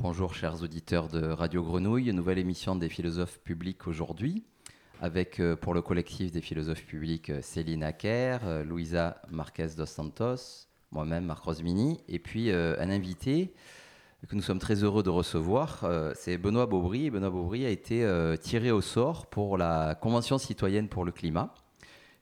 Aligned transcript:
Bonjour 0.00 0.32
chers 0.32 0.62
auditeurs 0.62 1.08
de 1.08 1.26
Radio 1.26 1.64
Grenouille, 1.64 2.12
nouvelle 2.12 2.38
émission 2.38 2.76
des 2.76 2.88
philosophes 2.88 3.40
publics 3.40 3.88
aujourd'hui, 3.88 4.44
avec 5.00 5.40
euh, 5.40 5.56
pour 5.56 5.74
le 5.74 5.82
collectif 5.82 6.30
des 6.30 6.40
philosophes 6.40 6.84
publics 6.84 7.30
euh, 7.30 7.42
Céline 7.42 7.82
Acker, 7.82 8.38
euh, 8.44 8.62
Louisa 8.62 9.20
Marquez 9.28 9.66
dos 9.76 9.86
Santos, 9.86 10.68
moi-même 10.92 11.24
Marc 11.24 11.42
Rosmini, 11.42 11.98
et 12.06 12.20
puis 12.20 12.52
un 12.52 12.90
invité 12.90 13.52
que 14.28 14.36
nous 14.36 14.40
sommes 14.40 14.60
très 14.60 14.84
heureux 14.84 15.02
de 15.02 15.10
recevoir, 15.10 15.84
c'est 16.14 16.38
Benoît 16.38 16.66
Beaubry. 16.66 17.10
Benoît 17.10 17.30
Beaubry 17.30 17.66
a 17.66 17.68
été 17.68 18.08
tiré 18.40 18.70
au 18.70 18.80
sort 18.80 19.26
pour 19.26 19.58
la 19.58 19.96
Convention 20.00 20.38
citoyenne 20.38 20.88
pour 20.88 21.04
le 21.04 21.12
climat 21.12 21.52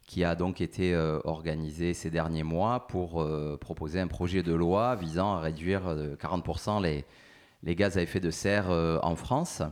qui 0.06 0.24
a 0.24 0.34
donc 0.34 0.60
été 0.60 0.96
organisée 1.24 1.94
ces 1.94 2.10
derniers 2.10 2.42
mois 2.42 2.88
pour 2.88 3.24
proposer 3.60 4.00
un 4.00 4.08
projet 4.08 4.42
de 4.42 4.52
loi 4.52 4.96
visant 4.96 5.34
à 5.34 5.40
réduire 5.40 5.94
de 5.94 6.16
40% 6.16 6.82
les, 6.82 7.04
les 7.62 7.74
gaz 7.74 7.98
à 7.98 8.02
effet 8.02 8.20
de 8.20 8.30
serre 8.30 8.70
euh, 8.70 8.98
en 9.02 9.16
France. 9.16 9.62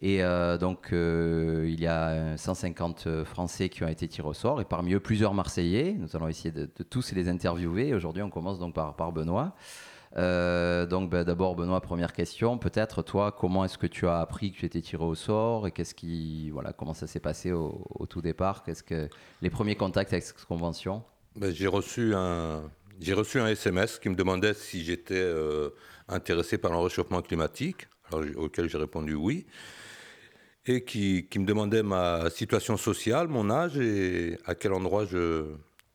Et 0.00 0.22
euh, 0.22 0.58
donc, 0.58 0.92
euh, 0.92 1.64
il 1.68 1.80
y 1.80 1.86
a 1.86 2.36
150 2.36 3.24
Français 3.24 3.68
qui 3.68 3.84
ont 3.84 3.88
été 3.88 4.08
tirés 4.08 4.28
au 4.28 4.34
sort, 4.34 4.60
et 4.60 4.64
parmi 4.64 4.94
eux, 4.94 5.00
plusieurs 5.00 5.32
Marseillais. 5.32 5.94
Nous 5.96 6.16
allons 6.16 6.26
essayer 6.26 6.50
de, 6.50 6.66
tous 6.66 7.12
les 7.12 7.28
interviewer. 7.28 7.94
Aujourd'hui, 7.94 8.22
on 8.22 8.30
commence 8.30 8.58
donc 8.58 8.74
par, 8.74 9.12
Benoît. 9.12 9.54
donc, 10.16 11.08
ben, 11.08 11.22
d'abord, 11.22 11.54
Benoît, 11.54 11.80
première 11.80 12.12
question. 12.12 12.58
Peut-être, 12.58 13.02
toi, 13.02 13.30
comment 13.30 13.64
est-ce 13.64 13.78
que 13.78 13.86
tu 13.86 14.08
as 14.08 14.18
appris 14.18 14.50
que 14.50 14.58
tu 14.58 14.66
étais 14.66 14.80
tiré 14.80 15.04
au 15.04 15.14
sort, 15.14 15.68
et 15.68 15.70
qu'est-ce 15.70 15.94
qui, 15.94 16.50
voilà, 16.50 16.72
comment 16.72 16.94
ça 16.94 17.06
s'est 17.06 17.20
passé 17.20 17.52
au, 17.52 18.04
tout 18.10 18.22
départ? 18.22 18.64
Qu'est-ce 18.64 18.82
que 18.82 19.08
les 19.40 19.50
premiers 19.50 19.76
contacts 19.76 20.12
avec 20.12 20.24
cette 20.24 20.44
convention? 20.46 21.04
Ben, 21.36 21.54
J'ai 21.54 21.68
reçu 21.68 22.12
un, 22.12 22.64
j'ai 22.98 23.14
reçu 23.14 23.38
un 23.38 23.46
SMS 23.46 24.00
qui 24.00 24.08
me 24.08 24.16
demandait 24.16 24.54
si 24.54 24.82
j'étais 24.82 25.22
intéressé 26.12 26.58
par 26.58 26.72
le 26.72 26.78
réchauffement 26.78 27.22
climatique, 27.22 27.88
auquel 28.36 28.68
j'ai 28.68 28.78
répondu 28.78 29.14
oui, 29.14 29.46
et 30.66 30.84
qui, 30.84 31.26
me 31.36 31.44
demandait 31.44 31.82
ma 31.82 32.30
situation 32.30 32.76
sociale, 32.76 33.28
mon 33.28 33.50
âge 33.50 33.78
et 33.78 34.38
à 34.44 34.54
quel 34.54 34.72
endroit 34.72 35.04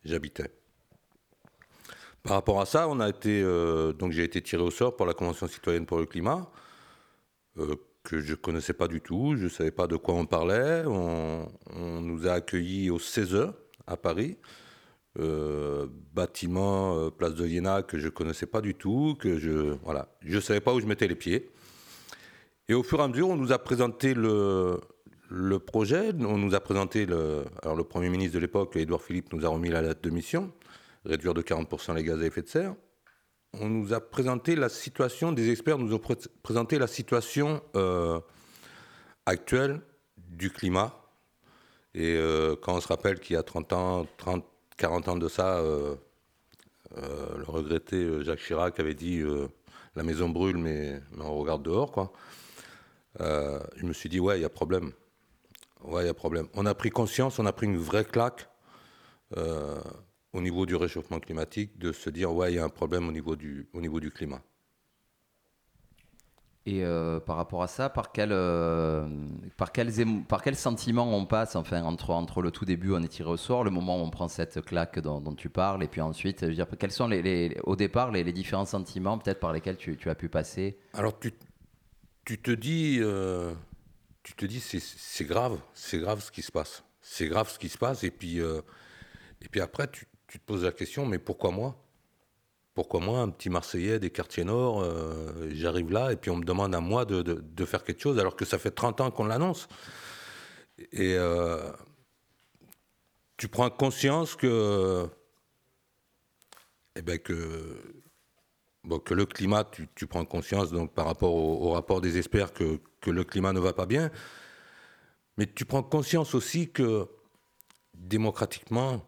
j'habitais. 0.03 0.51
Par 2.23 2.33
rapport 2.33 2.59
à 2.59 2.65
ça, 2.65 2.89
on 2.89 2.99
a 2.99 3.07
été, 3.07 3.41
euh, 3.41 3.93
donc 3.93 4.11
j'ai 4.11 4.23
été 4.23 4.41
tiré 4.41 4.61
au 4.61 4.71
sort 4.71 4.97
pour 4.97 5.05
la 5.05 5.13
Convention 5.13 5.47
citoyenne 5.47 5.85
pour 5.85 5.97
le 5.97 6.05
climat, 6.05 6.51
euh, 7.57 7.75
que 8.03 8.19
je 8.19 8.31
ne 8.31 8.35
connaissais 8.35 8.73
pas 8.73 8.89
du 8.89 8.99
tout, 8.99 9.35
je 9.37 9.45
ne 9.45 9.49
savais 9.49 9.71
pas 9.71 9.87
de 9.87 9.95
quoi 9.95 10.15
on 10.15 10.25
parlait. 10.25 10.83
On, 10.85 11.49
on 11.73 12.01
nous 12.01 12.27
a 12.27 12.33
accueillis 12.33 12.89
au 12.89 12.99
16 12.99 13.53
à 13.85 13.95
Paris. 13.95 14.37
Euh, 15.19 15.87
bâtiment 16.13 16.95
euh, 16.95 17.09
place 17.09 17.33
de 17.33 17.47
Iéna 17.47 17.81
que 17.81 17.97
je 17.97 18.07
connaissais 18.07 18.45
pas 18.45 18.61
du 18.61 18.75
tout, 18.75 19.15
que 19.19 19.39
je 19.39 19.75
voilà, 19.83 20.09
je 20.21 20.39
savais 20.39 20.59
pas 20.59 20.75
où 20.75 20.79
je 20.79 20.85
mettais 20.85 21.07
les 21.07 21.15
pieds. 21.15 21.49
Et 22.67 22.75
au 22.75 22.83
fur 22.83 22.99
et 22.99 23.03
à 23.03 23.07
mesure, 23.07 23.29
on 23.29 23.35
nous 23.35 23.51
a 23.51 23.57
présenté 23.57 24.13
le, 24.13 24.79
le 25.29 25.57
projet, 25.57 26.11
on 26.19 26.37
nous 26.37 26.53
a 26.53 26.59
présenté 26.59 27.07
le, 27.07 27.45
alors 27.63 27.75
le 27.75 27.83
premier 27.83 28.09
ministre 28.09 28.35
de 28.35 28.39
l'époque, 28.39 28.75
Édouard 28.75 29.01
Philippe, 29.01 29.33
nous 29.33 29.43
a 29.43 29.49
remis 29.49 29.69
la 29.69 29.81
lettre 29.81 30.01
de 30.01 30.11
mission, 30.11 30.51
réduire 31.03 31.33
de 31.33 31.41
40% 31.41 31.95
les 31.95 32.03
gaz 32.03 32.21
à 32.21 32.25
effet 32.25 32.43
de 32.43 32.49
serre. 32.49 32.75
On 33.53 33.69
nous 33.69 33.93
a 33.93 33.99
présenté 33.99 34.55
la 34.55 34.69
situation, 34.69 35.31
des 35.31 35.49
experts 35.49 35.79
nous 35.79 35.95
ont 35.95 36.01
présenté 36.43 36.77
la 36.77 36.87
situation 36.87 37.63
euh, 37.75 38.19
actuelle 39.25 39.81
du 40.15 40.51
climat. 40.51 40.93
Et 41.95 42.19
quand 42.61 42.75
on 42.75 42.81
se 42.81 42.87
rappelle 42.87 43.19
qu'il 43.19 43.33
y 43.33 43.37
a 43.37 43.41
30 43.41 43.73
ans, 43.73 44.05
30, 44.17 44.45
40 44.77 45.07
ans 45.09 45.17
de 45.17 45.27
ça, 45.27 45.57
euh, 45.57 45.95
euh, 46.97 47.37
le 47.37 47.43
regretté 47.45 47.95
euh, 47.97 48.23
Jacques 48.23 48.39
Chirac 48.39 48.79
avait 48.79 48.93
dit 48.93 49.23
la 49.95 50.03
maison 50.03 50.29
brûle, 50.29 50.57
mais, 50.57 51.01
on 51.19 51.37
regarde 51.37 51.63
dehors, 51.63 51.91
quoi. 51.91 52.13
je 53.19 53.85
me 53.85 53.93
suis 53.93 54.09
dit, 54.09 54.19
ouais, 54.19 54.39
il 54.39 54.41
y 54.41 54.45
a 54.45 54.49
problème. 54.49 54.91
Ouais, 55.81 56.03
il 56.03 56.07
y 56.07 56.09
a 56.09 56.13
problème. 56.13 56.47
On 56.53 56.65
a 56.65 56.73
pris 56.73 56.89
conscience, 56.89 57.39
on 57.39 57.45
a 57.45 57.53
pris 57.53 57.67
une 57.67 57.77
vraie 57.77 58.05
claque 58.05 58.47
au 59.35 60.41
niveau 60.41 60.65
du 60.65 60.75
réchauffement 60.75 61.19
climatique, 61.19 61.77
de 61.79 61.91
se 61.91 62.09
dire, 62.09 62.31
ouais, 62.33 62.53
il 62.53 62.55
y 62.55 62.59
a 62.59 62.63
un 62.63 62.69
problème 62.69 63.07
au 63.07 63.11
niveau 63.11 63.35
du, 63.35 63.67
au 63.73 63.81
niveau 63.81 63.99
du 63.99 64.11
climat. 64.11 64.41
Et 66.67 66.83
euh, 66.83 67.21
par 67.21 67.37
rapport 67.37 67.63
à 67.63 67.67
ça, 67.67 67.89
par 67.89 68.11
quel, 68.11 68.33
euh, 68.33 69.07
par, 69.55 69.71
quels 69.71 69.89
par 70.27 70.43
quel 70.43 70.57
sentiment 70.57 71.15
on 71.15 71.25
passe 71.25 71.55
enfin, 71.55 71.81
entre, 71.83 72.09
entre 72.09 72.41
le 72.41 72.51
tout 72.51 72.65
début, 72.65 72.91
on 72.91 73.01
est 73.01 73.07
tiré 73.07 73.29
au 73.29 73.37
sort, 73.37 73.63
le 73.63 73.69
moment 73.69 74.01
où 74.01 74.03
on 74.03 74.09
prend 74.09 74.27
cette 74.27 74.59
claque 74.65 74.99
dont, 74.99 75.33
tu 75.33 75.47
parles, 75.47 75.81
et 75.81 75.87
puis 75.87 76.01
ensuite, 76.01 76.43
dire, 76.43 76.67
quels 76.77 76.91
sont 76.91 77.07
les, 77.07 77.57
au 77.63 77.77
départ 77.77 78.11
les, 78.11 78.33
différents 78.33 78.65
sentiments 78.65 79.17
peut-être 79.17 79.39
par 79.39 79.53
lesquels 79.53 79.77
tu, 79.77 79.97
as 80.09 80.15
pu 80.15 80.27
passer? 80.27 80.77
Alors 80.91 81.17
tu, 81.17 81.31
tu 82.25 82.37
te 82.37 82.51
dis, 82.51 82.97
euh, 82.99 83.53
tu 84.23 84.33
te 84.33 84.45
dis 84.45 84.59
c'est 84.59 85.25
grave, 85.25 85.61
c'est 85.73 85.99
grave 85.99 86.21
ce 86.21 86.33
qui 86.33 86.41
se 86.41 86.51
passe. 86.51 86.83
C'est 86.99 87.29
grave 87.29 87.49
ce 87.49 87.59
qui 87.59 87.69
se 87.69 87.77
passe, 87.77 88.03
et 88.03 88.11
puis, 88.11 88.39
et 88.39 89.47
puis 89.49 89.61
après, 89.61 89.87
tu 89.89 90.05
te 90.27 90.45
poses 90.45 90.65
la 90.65 90.73
question, 90.73 91.05
mais 91.05 91.17
pourquoi 91.17 91.51
moi? 91.51 91.77
Pourquoi 92.77 92.99
moi, 92.99 93.21
un 93.21 93.29
petit 93.29 93.49
Marseillais 93.49 93.97
des 93.97 94.11
quartiers 94.11 94.43
nord, 94.43 94.83
euh, 94.83 95.49
j'arrive 95.51 95.91
là 95.91 96.11
et 96.11 96.15
puis 96.15 96.29
on 96.29 96.35
me 96.35 96.45
demande 96.45 96.75
à 96.75 96.79
moi 96.79 97.05
de, 97.05 97.65
faire 97.65 97.83
quelque 97.83 97.99
chose 97.99 98.19
alors 98.19 98.35
que 98.35 98.45
ça 98.45 98.59
fait 98.59 98.69
30 98.69 99.01
ans 99.01 99.09
qu'on 99.09 99.25
l'annonce. 99.25 99.67
Et 100.91 101.15
euh, 101.15 101.71
tu 103.35 103.47
prends 103.47 103.71
conscience 103.71 104.35
que, 104.35 105.09
eh 106.95 107.01
ben 107.01 107.17
que, 107.17 107.81
le 108.83 109.25
climat, 109.25 109.67
tu, 109.95 110.05
prends 110.05 110.25
conscience 110.25 110.69
par 110.93 111.07
rapport 111.07 111.33
au, 111.33 111.71
rapport 111.71 111.99
des 111.99 112.19
experts 112.19 112.53
que, 112.53 112.79
que, 113.01 113.09
le 113.09 113.23
climat 113.23 113.53
ne 113.53 113.59
va 113.59 113.73
pas 113.73 113.87
bien, 113.87 114.11
mais 115.37 115.47
tu 115.47 115.65
prends 115.65 115.81
conscience 115.81 116.35
aussi 116.35 116.69
que 116.69 117.07
démocratiquement, 117.95 119.03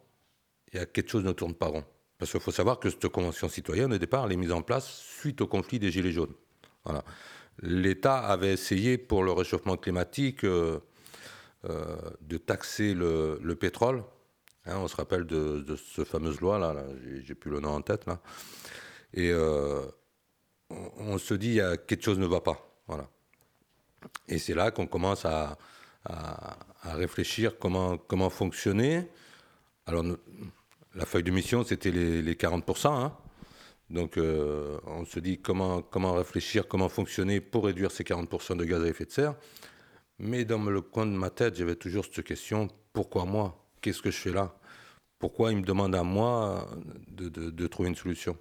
il 0.74 0.80
y 0.80 0.82
a 0.82 0.88
quelque 0.88 1.12
chose 1.12 1.24
ne 1.24 1.34
tourne 1.34 1.54
pas 1.54 1.68
rond. 1.68 1.86
Parce 2.20 2.32
qu'il 2.32 2.42
faut 2.42 2.52
savoir 2.52 2.80
que 2.80 2.90
cette 2.90 3.08
convention 3.08 3.48
citoyenne, 3.48 3.94
au 3.94 3.98
départ, 3.98 4.26
elle 4.26 4.34
est 4.34 4.38
mise 4.38 4.52
en 4.52 4.62
place 4.62 4.88
suite 4.88 5.40
au 5.40 5.48
conflit 5.48 5.80
des 5.80 5.90
Gilets 5.90 6.12
jaunes. 6.12 6.34
Voilà. 6.84 7.04
L'État 7.62 8.20
avait 8.20 8.52
essayé, 8.52 8.98
pour 8.98 9.24
le 9.24 9.32
réchauffement 9.32 9.78
climatique, 9.78 10.44
euh, 10.44 10.80
euh, 11.66 11.98
de 12.22 12.38
taxer 12.38 12.94
le, 12.94 13.56
pétrole. 13.56 14.04
Hein, 14.66 14.78
on 14.78 14.88
se 14.90 14.98
rappelle 14.98 15.26
de, 15.26 15.62
de 15.62 15.78
cette 15.78 16.08
fameuse 16.08 16.42
loi, 16.42 16.60
là, 16.60 16.76
j'ai 17.24 17.36
plus 17.36 17.52
le 17.52 17.62
nom 17.62 17.70
en 17.70 17.82
tête, 17.82 18.06
là. 18.06 18.20
Et 19.14 19.32
euh, 19.32 19.82
on, 20.70 21.18
se 21.18 21.34
dit, 21.34 21.60
quelque 21.88 22.04
chose 22.04 22.20
ne 22.20 22.28
va 22.28 22.42
pas. 22.42 22.70
Voilà. 22.88 23.10
Et 24.28 24.40
c'est 24.40 24.54
là 24.54 24.72
qu'on 24.72 24.88
commence 24.88 25.26
à, 25.26 25.58
réfléchir 26.84 27.60
comment, 27.60 27.98
comment 27.98 28.30
fonctionner. 28.30 29.08
Alors, 29.86 30.04
la 31.00 31.06
feuille 31.06 31.24
de 31.24 31.32
mission, 31.32 31.64
c'était 31.64 31.92
les, 31.92 32.34
40%. 32.36 32.88
Hein. 32.88 33.14
Donc, 33.90 34.18
euh, 34.18 34.78
on 34.86 35.06
se 35.06 35.20
dit 35.20 35.40
comment, 35.40 35.82
comment 35.82 36.14
réfléchir, 36.14 36.68
comment 36.68 36.90
fonctionner 36.90 37.40
pour 37.40 37.66
réduire 37.66 37.90
ces 37.90 38.04
40% 38.04 38.58
de 38.58 38.66
gaz 38.66 38.84
à 38.84 38.88
effet 38.88 39.06
de 39.06 39.12
serre. 39.12 39.36
Mais 40.20 40.44
dans 40.44 40.62
le 40.62 40.82
coin 40.82 41.06
de 41.06 41.14
ma 41.14 41.30
tête, 41.30 41.56
j'avais 41.56 41.78
toujours 41.78 42.04
cette 42.04 42.26
question 42.26 42.68
pourquoi 42.92 43.24
moi? 43.24 43.66
Qu'est-ce 43.80 44.02
que 44.02 44.12
je 44.12 44.18
fais 44.18 44.34
là? 44.34 44.54
Pourquoi 45.20 45.54
il 45.54 45.60
me 45.60 45.64
demande 45.64 45.96
à 45.96 46.04
moi 46.04 46.68
de, 47.08 47.68
trouver 47.68 47.90
une 47.90 47.96
solution? 47.96 48.38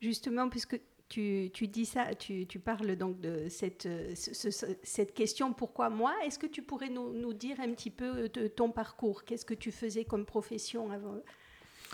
Justement, 0.00 0.48
puisque 0.48 0.80
tu, 1.08 1.50
dis 1.68 1.86
ça, 1.86 2.16
tu, 2.16 2.46
parles 2.58 2.96
donc 2.96 3.20
de 3.20 3.48
cette, 3.48 3.88
cette 4.14 5.14
question 5.14 5.52
pourquoi 5.52 5.90
moi? 5.90 6.12
Est-ce 6.24 6.40
que 6.40 6.46
tu 6.46 6.62
pourrais 6.62 6.88
nous, 6.88 7.12
nous, 7.12 7.32
dire 7.32 7.60
un 7.60 7.72
petit 7.72 7.90
peu 7.90 8.28
de 8.28 8.48
ton 8.48 8.72
parcours? 8.72 9.22
Qu'est-ce 9.24 9.44
que 9.44 9.54
tu 9.54 9.70
faisais 9.70 10.04
comme 10.04 10.26
profession 10.26 10.90
avant 10.90 11.20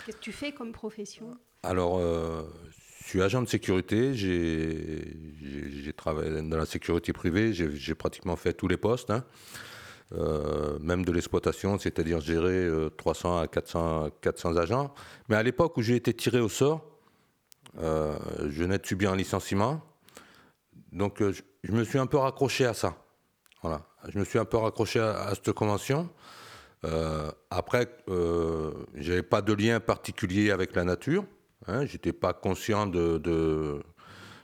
Qu'est-ce 0.05 0.17
que 0.17 0.23
tu 0.23 0.33
fais 0.33 0.53
comme 0.53 0.73
profession 0.73 1.37
Alors, 1.63 1.99
euh, 1.99 2.43
je 3.01 3.09
suis 3.09 3.23
agent 3.23 3.43
de 3.43 3.49
sécurité. 3.49 4.15
J'ai 4.15 5.93
travaillé 5.97 6.43
dans 6.43 6.57
la 6.57 6.67
sécurité 6.67 7.13
privée. 7.13 7.53
J'ai 7.53 7.95
pratiquement 7.95 8.37
fait 8.37 8.53
tous 8.53 8.69
les 8.69 8.77
postes, 8.77 9.11
hein. 9.11 9.25
euh, 10.13 10.79
même 10.81 11.05
de 11.05 11.13
l'exploitation, 11.13 11.79
c'est-à-dire 11.79 12.21
gérer 12.21 12.69
300 12.97 13.39
euh, 13.39 13.43
à 13.43 13.47
400, 13.47 14.11
400 14.21 14.57
agents. 14.57 14.95
Mais 15.29 15.37
à 15.37 15.43
l'époque 15.43 15.77
où 15.77 15.83
j'ai 15.83 15.97
été 15.97 16.13
tiré 16.15 16.41
au 16.41 16.49
sort, 16.49 16.85
je 17.79 18.63
venais 18.63 18.79
de 18.79 18.87
subir 18.87 19.13
un 19.13 19.17
licenciement. 19.17 19.83
Donc, 20.93 21.23
je, 21.23 21.73
me 21.73 21.85
suis 21.85 21.99
un 21.99 22.07
peu 22.07 22.17
raccroché 22.17 22.65
à 22.65 22.75
ça. 22.75 22.97
Voilà. 23.63 23.83
Je 24.09 24.19
me 24.19 24.25
suis 24.25 24.39
un 24.39 24.45
peu 24.45 24.57
raccroché 24.57 25.01
à 25.01 25.33
cette 25.35 25.53
convention. 25.53 26.09
Euh, 26.87 27.31
après, 27.51 27.89
euh, 28.09 28.71
je 28.95 29.11
n'avais 29.11 29.23
pas 29.23 29.43
de 29.43 29.53
lien 29.53 29.81
particulier 29.81 30.51
avec 30.51 30.75
la 30.75 30.85
nature. 30.85 31.25
Hein, 31.67 31.85
je 31.87 31.95
n'étais 31.95 32.13
pas 32.13 32.33
conscient 32.33 32.87
de, 32.87 33.83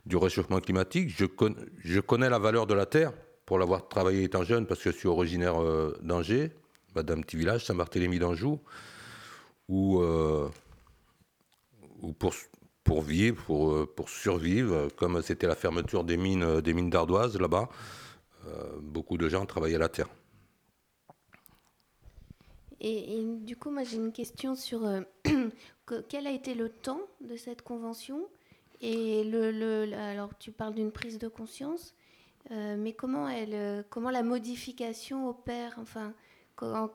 du 0.06 0.16
réchauffement 0.16 0.60
climatique. 0.60 1.10
Je, 1.16 2.00
connais 2.00 2.28
la 2.28 2.38
valeur 2.38 2.66
de 2.66 2.74
la 2.74 2.86
terre 2.86 3.12
pour 3.46 3.58
l'avoir 3.58 3.88
travaillé 3.88 4.24
étant 4.24 4.44
jeune, 4.44 4.66
parce 4.66 4.82
que 4.82 4.90
je 4.90 4.96
suis 4.96 5.08
originaire 5.08 5.62
euh, 5.62 5.96
d'Angers, 6.02 6.52
bah, 6.94 7.02
d'un 7.02 7.20
petit 7.20 7.36
village, 7.36 7.64
Saint-Barthélemy 7.64 8.18
d'Anjou, 8.18 8.60
où, 9.68 10.02
où 12.02 12.12
pour, 12.12 12.34
pour 12.82 13.02
vivre, 13.02 13.42
pour, 13.44 13.94
pour 13.94 14.08
survivre, 14.08 14.88
comme 14.96 15.22
c'était 15.22 15.46
la 15.46 15.54
fermeture 15.54 16.02
des 16.02 16.16
mines, 16.16 16.60
des 16.60 16.74
mines 16.74 16.90
d'ardoise 16.90 17.38
là-bas. 17.38 17.68
beaucoup 18.82 19.16
de 19.16 19.28
gens 19.28 19.46
travaillaient 19.46 19.76
à 19.76 19.80
la 19.80 19.88
terre. 19.88 20.08
Et, 22.84 23.24
du 23.24 23.56
coup, 23.56 23.70
moi 23.70 23.84
j'ai 23.84 23.96
une 23.96 24.12
question 24.12 24.56
sur 24.56 24.82
quel 26.08 26.26
a 26.26 26.30
été 26.30 26.54
le 26.54 26.68
temps 26.68 27.00
de 27.20 27.36
cette 27.36 27.62
convention 27.62 28.28
et 28.82 29.22
le, 29.22 29.94
alors 29.94 30.30
tu 30.38 30.50
parles 30.50 30.74
d'une 30.74 30.90
prise 30.90 31.18
de 31.18 31.28
conscience, 31.28 31.94
euh, 32.50 32.76
mais 32.76 32.92
comment 32.92 33.28
elle, 33.28 33.54
euh, 33.54 33.82
comment 33.88 34.10
la 34.10 34.24
modification 34.24 35.28
opère, 35.28 35.74
enfin, 35.78 36.12
comment, 36.56 36.90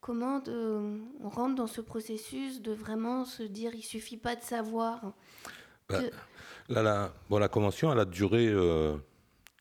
comment 0.00 0.42
on 0.48 1.28
rentre 1.28 1.54
dans 1.54 1.68
ce 1.68 1.80
processus 1.80 2.60
de 2.60 2.72
vraiment 2.72 3.24
se 3.24 3.44
dire, 3.44 3.72
il 3.76 3.84
suffit 3.84 4.16
pas 4.16 4.34
de 4.34 4.42
savoir. 4.42 5.12
Bah, 5.88 6.00
la, 6.68 7.12
bon, 7.28 7.38
la 7.38 7.48
convention, 7.48 7.92
elle 7.92 8.00
a 8.00 8.04
duré, 8.04 8.48
euh, 8.48 8.96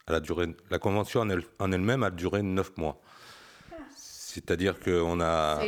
elle 0.07 0.15
a 0.15 0.19
duré, 0.19 0.55
la 0.71 0.79
convention 0.79 1.21
en, 1.21 1.29
elle, 1.29 1.43
en 1.59 1.71
elle-même 1.71 2.01
a 2.01 2.09
duré 2.09 2.41
neuf 2.41 2.75
mois. 2.77 2.99
C'est-à-dire 4.33 4.79
qu'on 4.79 5.21
a 5.21 5.59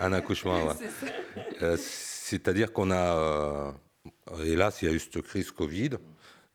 un 0.00 0.12
accouchement. 0.12 0.68
C'est-à-dire 1.78 2.72
qu'on 2.72 2.90
a 2.90 3.72
hélas, 4.44 4.82
il 4.82 4.88
y 4.88 4.92
a 4.92 4.94
eu 4.94 4.98
cette 4.98 5.22
crise 5.22 5.50
Covid. 5.50 5.90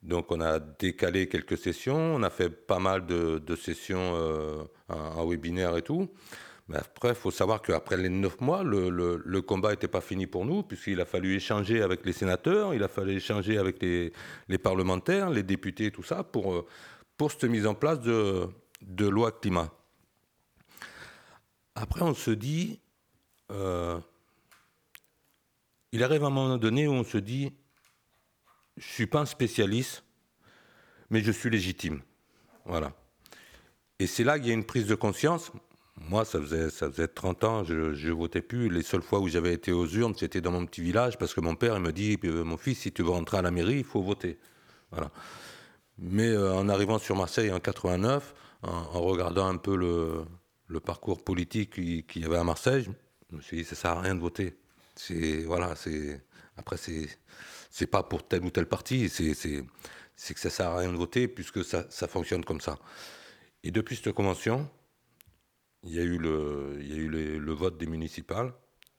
Donc 0.04 0.32
on 0.32 0.42
a 0.42 0.60
décalé 0.60 1.28
quelques 1.28 1.58
sessions, 1.58 2.16
on 2.16 2.24
a 2.24 2.30
fait 2.30 2.50
pas 2.50 2.80
mal 2.80 3.06
de, 3.06 3.56
sessions 3.56 4.14
euh, 4.16 4.64
en, 4.90 5.28
webinaire 5.28 5.76
et 5.78 5.82
tout. 5.82 6.08
Mais 6.68 6.78
après, 6.78 7.10
il 7.10 7.16
faut 7.16 7.32
savoir 7.32 7.62
qu'après 7.62 7.98
les 7.98 8.10
neuf 8.10 8.40
mois, 8.40 8.64
le, 8.64 9.40
combat 9.42 9.72
n'était 9.72 9.88
pas 9.88 10.02
fini 10.02 10.28
pour 10.28 10.46
nous, 10.46 10.62
puisqu'il 10.64 11.02
a 11.02 11.06
fallu 11.06 11.36
échanger 11.36 11.82
avec 11.82 12.06
les 12.06 12.14
sénateurs, 12.14 12.74
il 12.74 12.84
a 12.84 12.88
fallu 12.88 13.14
échanger 13.14 13.58
avec 13.58 13.82
les, 13.82 14.58
parlementaires, 14.58 15.30
les 15.32 15.44
députés, 15.44 15.92
tout 15.92 16.04
ça, 16.04 16.24
pour, 16.24 16.54
euh, 16.54 16.66
pour 17.18 17.32
cette 17.32 17.46
mise 17.46 17.66
en 17.66 17.74
place 17.74 18.00
de, 18.00 18.48
de 18.82 19.08
loi 19.08 19.32
climat. 19.32 19.72
Après, 21.76 22.02
on 22.02 22.14
se 22.14 22.32
dit, 22.32 22.80
euh, 23.52 24.00
il 25.92 26.04
arrive 26.04 26.24
un 26.24 26.30
moment 26.30 26.58
donné 26.58 26.88
où 26.88 26.92
on 26.92 27.04
se 27.04 27.18
dit, 27.18 27.54
je 28.78 28.88
ne 28.88 28.94
suis 28.94 29.08
pas 29.08 29.22
un 29.22 29.26
spécialiste, 29.26 30.04
mais 31.10 31.22
je 31.22 31.32
suis 31.32 31.50
légitime. 31.50 32.02
Voilà. 32.66 32.94
Et 34.00 34.08
c'est 34.08 34.24
là 34.24 34.40
qu'il 34.40 34.48
y 34.48 34.52
a 34.52 34.54
une 34.54 34.66
prise 34.66 34.88
de 34.88 34.96
conscience. 34.96 35.52
Moi, 36.10 36.26
ça 36.26 36.40
faisait, 36.40 36.70
ça 36.70 36.90
faisait 36.90 37.08
30 37.08 37.44
ans, 37.44 37.64
je 37.64 37.74
ne 37.74 38.12
votais 38.12 38.42
plus. 38.42 38.70
Les 38.70 38.82
seules 38.82 39.02
fois 39.02 39.20
où 39.20 39.28
j'avais 39.28 39.54
été 39.54 39.72
aux 39.72 39.88
urnes, 39.88 40.16
c'était 40.18 40.42
dans 40.42 40.52
mon 40.52 40.66
petit 40.66 40.82
village, 40.82 41.18
parce 41.18 41.34
que 41.34 41.42
mon 41.42 41.56
père 41.56 41.76
il 41.76 41.82
me 41.82 41.92
dit, 41.92 42.18
euh, 42.24 42.44
mon 42.44 42.58
fils, 42.58 42.80
si 42.80 42.92
tu 42.92 43.04
veux 43.04 43.12
rentrer 43.12 43.38
à 43.38 43.42
la 43.42 43.52
mairie, 43.52 43.80
il 43.80 43.84
faut 43.84 44.02
voter. 44.02 44.40
Voilà. 44.92 45.12
Mais 46.00 46.30
euh, 46.30 46.56
en 46.56 46.70
arrivant 46.70 46.98
sur 46.98 47.16
Marseille 47.16 47.52
en 47.52 47.60
89, 47.60 48.34
en, 48.64 49.02
regardant 49.02 49.48
un 49.48 49.58
peu 49.58 49.76
le, 49.76 50.24
le 50.72 50.80
parcours 50.80 51.24
politique 51.24 51.72
qu'il 51.72 52.22
y 52.22 52.26
avait 52.26 52.38
à 52.38 52.44
Marseille, 52.44 52.88
je 53.30 53.36
me 53.36 53.42
suis 53.42 53.58
dit, 53.58 53.64
ça 53.66 53.76
sert 53.76 53.92
à 53.92 54.02
rien 54.02 54.16
de 54.16 54.20
voter. 54.22 54.56
C'est, 54.96 55.44
voilà, 55.44 55.76
c'est, 55.76 56.22
après, 56.58 56.78
c'est, 56.78 57.08
c'est 57.70 57.88
pas 57.88 58.04
pour 58.04 58.28
tel 58.28 58.44
ou 58.44 58.50
tel 58.50 58.66
parti, 58.66 59.10
c'est 59.10 59.34
que 60.34 60.40
ça 60.40 60.50
sert 60.50 60.70
à 60.70 60.78
rien 60.80 60.92
de 60.92 60.98
voter 60.98 61.28
puisque 61.28 61.64
ça, 61.64 61.86
ça, 61.90 62.08
fonctionne 62.08 62.44
comme 62.46 62.62
ça. 62.62 62.78
Et 63.64 63.72
depuis 63.72 63.96
cette 63.96 64.14
convention, 64.14 64.70
il 65.84 65.94
y 65.94 66.00
a 66.00 66.04
eu 66.04 66.18
le, 66.18 66.78
il 66.80 66.90
y 66.90 66.94
a 66.94 66.98
eu 66.98 67.08
le, 67.08 67.54
vote 67.54 67.78
des 67.78 67.88
municipales. 67.88 68.54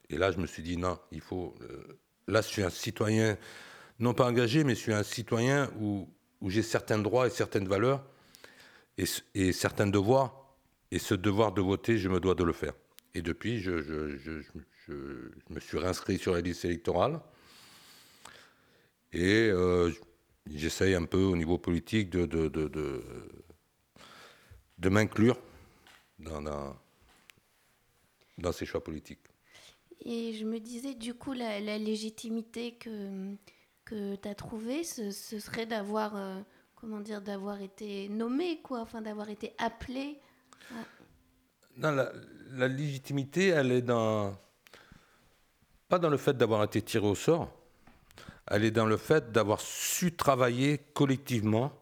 Et 0.08 0.18
là, 0.18 0.30
je 0.30 0.38
me 0.38 0.46
suis 0.46 0.62
dit, 0.62 0.76
non, 0.76 0.98
il 1.10 1.20
faut. 1.20 1.54
Euh, 1.62 1.98
là, 2.28 2.42
je 2.42 2.48
suis 2.48 2.62
un 2.62 2.70
citoyen, 2.70 3.38
non 3.98 4.14
pas 4.14 4.26
engagé, 4.26 4.64
mais 4.64 4.74
je 4.74 4.80
suis 4.80 4.92
un 4.92 5.02
citoyen 5.02 5.70
où, 5.80 6.08
où 6.40 6.50
j'ai 6.50 6.62
certains 6.62 6.98
droits 6.98 7.26
et 7.26 7.30
certaines 7.30 7.68
valeurs 7.68 8.04
et, 8.98 9.04
et, 9.34 9.52
certains 9.52 9.86
devoirs. 9.86 10.41
Et 10.92 10.98
ce 10.98 11.14
devoir 11.14 11.52
de 11.52 11.62
voter, 11.62 11.96
je 11.96 12.10
me 12.10 12.20
dois 12.20 12.34
de 12.34 12.44
le 12.44 12.52
faire. 12.52 12.74
Et 13.14 13.22
depuis, 13.22 13.60
je, 13.60 13.70
me 15.48 15.58
suis 15.58 15.78
réinscrit 15.78 16.18
sur 16.18 16.34
la 16.34 16.42
liste 16.42 16.66
électorale. 16.66 17.18
Et 19.14 19.48
euh, 19.48 19.90
j'essaye 20.46 20.94
un 20.94 21.06
peu 21.06 21.22
au 21.22 21.34
niveau 21.34 21.56
politique 21.56 22.10
de, 22.10 22.26
de, 22.26 22.48
de, 22.48 23.02
de, 24.76 24.88
m'inclure 24.90 25.38
dans, 26.18 26.42
dans, 26.42 26.76
dans, 28.36 28.52
ces 28.52 28.66
choix 28.66 28.84
politiques. 28.84 29.24
Et 30.04 30.34
je 30.34 30.44
me 30.44 30.60
disais, 30.60 30.92
du 30.92 31.14
coup, 31.14 31.32
la, 31.32 31.78
légitimité 31.78 32.74
que, 32.74 33.34
que 33.86 34.16
tu 34.16 34.28
as 34.28 34.34
trouvée, 34.34 34.84
ce, 34.84 35.10
serait 35.10 35.64
d'avoir, 35.64 36.16
euh, 36.16 36.38
comment 36.74 37.00
dire, 37.00 37.22
d'avoir 37.22 37.62
été 37.62 38.10
nommé, 38.10 38.60
quoi, 38.60 38.80
enfin 38.80 39.00
d'avoir 39.00 39.30
été 39.30 39.54
appelé. 39.56 40.20
Non, 41.76 41.90
la, 42.52 42.68
légitimité, 42.68 43.48
elle 43.48 43.72
est 43.72 43.82
dans. 43.82 44.36
Pas 45.88 45.98
dans 45.98 46.10
le 46.10 46.16
fait 46.16 46.36
d'avoir 46.36 46.62
été 46.64 46.82
tiré 46.82 47.06
au 47.06 47.14
sort, 47.14 47.50
elle 48.46 48.64
est 48.64 48.70
dans 48.70 48.86
le 48.86 48.96
fait 48.96 49.32
d'avoir 49.32 49.60
su 49.60 50.14
travailler 50.14 50.78
collectivement, 50.94 51.72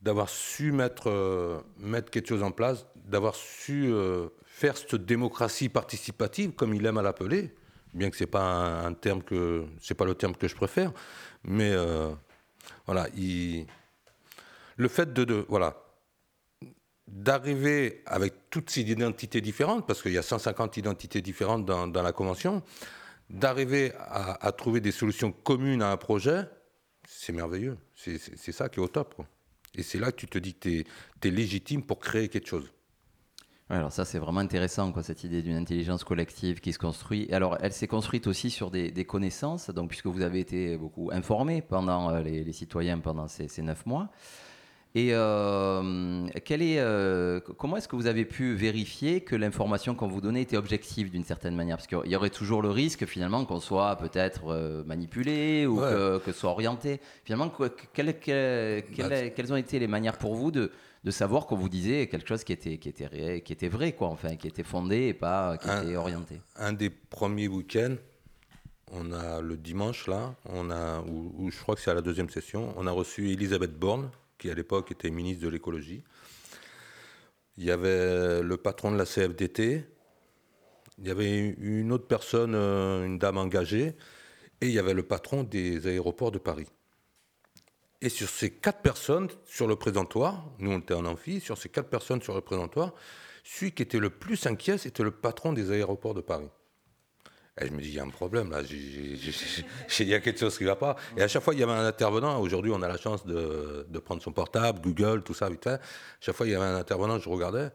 d'avoir 0.00 0.28
su 0.28 0.72
mettre, 0.72 1.08
euh, 1.08 1.60
mettre 1.78 2.10
quelque 2.10 2.28
chose 2.28 2.42
en 2.42 2.50
place, 2.50 2.86
d'avoir 2.96 3.34
su 3.34 3.86
euh, 3.90 4.28
faire 4.44 4.76
cette 4.76 4.94
démocratie 4.96 5.68
participative, 5.68 6.52
comme 6.52 6.74
il 6.74 6.84
aime 6.84 6.98
à 6.98 7.02
l'appeler, 7.02 7.54
bien 7.94 8.10
que 8.10 8.16
ce 8.16 8.24
n'est 8.24 8.30
pas 8.30 8.86
un, 8.86 8.92
pas 8.92 10.04
le 10.04 10.14
terme 10.14 10.36
que 10.36 10.48
je 10.48 10.54
préfère, 10.54 10.92
mais 11.44 11.72
euh, 11.72 12.10
voilà, 12.86 13.06
le 14.76 14.88
fait 14.88 15.12
de, 15.12 15.46
voilà 15.48 15.81
d'arriver 17.12 18.02
avec 18.06 18.48
toutes 18.48 18.70
ces 18.70 18.80
identités 18.80 19.42
différentes, 19.42 19.86
parce 19.86 20.02
qu'il 20.02 20.12
y 20.12 20.18
a 20.18 20.22
150 20.22 20.78
identités 20.78 21.20
différentes 21.20 21.66
dans, 21.66 22.02
la 22.02 22.12
convention, 22.12 22.62
d'arriver 23.28 23.92
à, 23.98 24.50
trouver 24.52 24.80
des 24.80 24.92
solutions 24.92 25.30
communes 25.30 25.82
à 25.82 25.92
un 25.92 25.98
projet, 25.98 26.48
c'est 27.06 27.32
merveilleux. 27.32 27.76
C'est 27.94 28.52
ça 28.52 28.68
qui 28.68 28.80
est 28.80 28.82
au 28.82 28.88
top. 28.88 29.22
Et 29.74 29.82
c'est 29.82 29.98
là 29.98 30.10
que 30.10 30.16
tu 30.16 30.26
te 30.26 30.38
dis 30.38 30.54
que 30.54 30.84
tu 31.20 31.28
es, 31.28 31.30
légitime 31.30 31.82
pour 31.82 31.98
créer 31.98 32.28
quelque 32.28 32.48
chose. 32.48 32.70
alors 33.70 33.90
ça 33.90 34.04
c'est 34.04 34.18
vraiment 34.18 34.40
intéressant 34.40 34.92
quoi, 34.92 35.02
cette 35.02 35.24
idée 35.24 35.40
d'une 35.40 35.56
intelligence 35.56 36.04
collective 36.04 36.60
qui 36.60 36.72
se 36.72 36.78
construit. 36.78 37.28
Alors 37.32 37.58
elle 37.60 37.72
s'est 37.72 37.86
construite 37.86 38.26
aussi 38.26 38.50
sur 38.50 38.70
des, 38.70 39.04
connaissances, 39.04 39.70
donc 39.70 39.90
puisque 39.90 40.06
vous 40.06 40.22
avez 40.22 40.40
été 40.40 40.78
beaucoup 40.78 41.10
informés 41.12 41.60
pendant 41.62 42.10
euh, 42.10 42.22
les, 42.22 42.52
citoyens 42.52 42.98
pendant 42.98 43.28
ces 43.28 43.62
neuf 43.62 43.84
mois. 43.86 44.10
Et 44.94 45.14
euh, 45.14 46.26
est, 46.34 46.78
euh, 46.78 47.40
comment 47.40 47.78
est-ce 47.78 47.88
que 47.88 47.96
vous 47.96 48.06
avez 48.06 48.26
pu 48.26 48.54
vérifier 48.54 49.22
que 49.22 49.34
l'information 49.34 49.94
qu'on 49.94 50.08
vous 50.08 50.20
donnait 50.20 50.42
était 50.42 50.58
objective 50.58 51.10
d'une 51.10 51.24
certaine 51.24 51.56
manière? 51.56 51.78
Parce 51.78 51.86
qu'il 51.86 52.10
y 52.10 52.16
aurait 52.16 52.28
toujours 52.30 52.60
le 52.60 52.68
risque 52.68 53.06
finalement 53.06 53.46
qu'on 53.46 53.60
soit 53.60 53.96
peut-être 53.96 54.52
euh, 54.52 54.84
manipulé 54.84 55.66
ou 55.66 55.76
que, 55.78 56.18
que, 56.18 56.32
soit 56.32 56.50
orienté. 56.50 57.00
Finalement, 57.24 57.50
bah, 57.58 57.70
quelles 57.96 59.52
ont 59.52 59.56
été 59.56 59.78
les 59.78 59.86
manières 59.86 60.18
pour 60.18 60.34
vous 60.34 60.50
de, 60.50 60.70
de 61.04 61.10
savoir 61.10 61.46
qu'on 61.46 61.56
vous 61.56 61.70
disait 61.70 62.06
quelque 62.08 62.28
chose 62.28 62.44
qui 62.44 62.52
était, 62.52 62.76
qui 62.76 62.90
était, 62.90 63.40
qui 63.40 63.52
était 63.54 63.68
vrai, 63.68 63.92
quoi, 63.92 64.08
enfin, 64.08 64.36
qui 64.36 64.46
était 64.46 64.62
fondé 64.62 65.06
et 65.06 65.14
pas 65.14 65.56
qui 65.56 65.70
était 65.70 65.96
orienté? 65.96 66.42
Un 66.56 66.74
des 66.74 66.90
premiers 66.90 67.48
week-ends, 67.48 67.96
on 68.92 69.10
a 69.10 69.40
le 69.40 69.56
dimanche 69.56 70.06
là, 70.06 70.34
on 70.44 70.70
a, 70.70 71.00
ou 71.00 71.50
je 71.50 71.58
crois 71.58 71.76
que 71.76 71.80
c'est 71.80 71.90
à 71.90 71.94
la 71.94 72.02
deuxième 72.02 72.28
session, 72.28 72.74
on 72.76 72.86
a 72.86 72.90
reçu 72.90 73.30
Elisabeth 73.30 73.78
Borne 73.78 74.10
qui 74.42 74.50
à 74.50 74.54
l'époque 74.54 74.90
était 74.90 75.08
ministre 75.08 75.44
de 75.44 75.48
l'écologie. 75.48 76.02
Il 77.56 77.64
y 77.64 77.70
avait 77.70 78.42
le 78.42 78.56
patron 78.56 78.90
de 78.90 78.96
la 78.96 79.04
CFDT, 79.04 79.84
il 80.98 81.06
y 81.06 81.10
avait 81.10 81.38
une 81.38 81.92
autre 81.92 82.08
personne, 82.08 82.54
euh, 82.56 83.06
une 83.06 83.20
dame 83.20 83.38
engagée, 83.38 83.94
et 84.60 84.66
il 84.66 84.72
y 84.72 84.80
avait 84.80 84.94
le 84.94 85.04
patron 85.04 85.44
des 85.44 85.86
aéroports 85.86 86.32
de 86.32 86.38
Paris. 86.38 86.66
Et 88.00 88.08
sur 88.08 88.28
ces 88.28 88.50
quatre 88.50 88.82
personnes 88.82 89.28
sur 89.46 89.68
le 89.68 89.76
présentoir, 89.76 90.44
nous 90.58 90.72
on 90.72 90.80
était 90.80 90.94
en 90.94 91.06
amphi, 91.06 91.38
sur 91.38 91.56
ces 91.56 91.68
quatre 91.68 91.88
personnes 91.88 92.20
sur 92.20 92.34
le 92.34 92.40
présentoir, 92.40 92.94
celui 93.44 93.70
qui 93.70 93.82
était 93.82 94.00
le 94.00 94.10
plus 94.10 94.44
inquiet, 94.46 94.76
c'était 94.76 95.04
le 95.04 95.12
patron 95.12 95.52
des 95.52 95.70
aéroports 95.70 96.14
de 96.14 96.20
Paris. 96.20 96.50
Et 97.60 97.66
je 97.66 97.72
me 97.72 97.82
dis, 97.82 97.88
il 97.88 97.94
y 97.94 98.00
a 98.00 98.02
un 98.02 98.08
problème 98.08 98.50
là, 98.50 98.62
il 98.70 100.08
y 100.08 100.14
a 100.14 100.20
quelque 100.20 100.40
chose 100.40 100.56
qui 100.56 100.64
ne 100.64 100.70
va 100.70 100.76
pas. 100.76 100.96
Et 101.16 101.22
à 101.22 101.28
chaque 101.28 101.42
fois, 101.42 101.52
il 101.52 101.60
y 101.60 101.62
avait 101.62 101.72
un 101.72 101.84
intervenant. 101.84 102.40
Aujourd'hui, 102.40 102.72
on 102.74 102.80
a 102.80 102.88
la 102.88 102.96
chance 102.96 103.26
de, 103.26 103.98
prendre 103.98 104.22
son 104.22 104.32
portable, 104.32 104.80
Google, 104.80 105.22
tout 105.22 105.34
ça, 105.34 105.50
vite 105.50 105.64
fait. 105.64 105.80
Chaque 106.20 106.34
fois, 106.34 106.46
il 106.46 106.52
y 106.52 106.54
avait 106.54 106.64
un 106.64 106.76
intervenant, 106.76 107.18
je 107.18 107.28
regardais, 107.28 107.70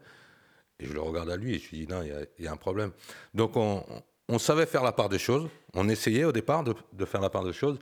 et 0.80 0.86
je 0.86 0.92
le 0.92 1.00
regardais 1.00 1.32
à 1.32 1.36
lui, 1.36 1.54
et 1.54 1.58
je 1.60 1.70
lui 1.70 1.78
dis, 1.78 1.86
non, 1.86 2.02
il 2.02 2.44
y 2.44 2.48
a, 2.48 2.52
un 2.52 2.56
problème. 2.56 2.90
Donc, 3.34 3.56
on, 3.56 4.38
savait 4.38 4.66
faire 4.66 4.82
la 4.82 4.92
part 4.92 5.08
des 5.08 5.18
choses. 5.18 5.48
On 5.74 5.88
essayait 5.88 6.24
au 6.24 6.32
départ 6.32 6.64
de, 6.64 7.04
faire 7.04 7.20
la 7.20 7.30
part 7.30 7.44
des 7.44 7.52
choses. 7.52 7.78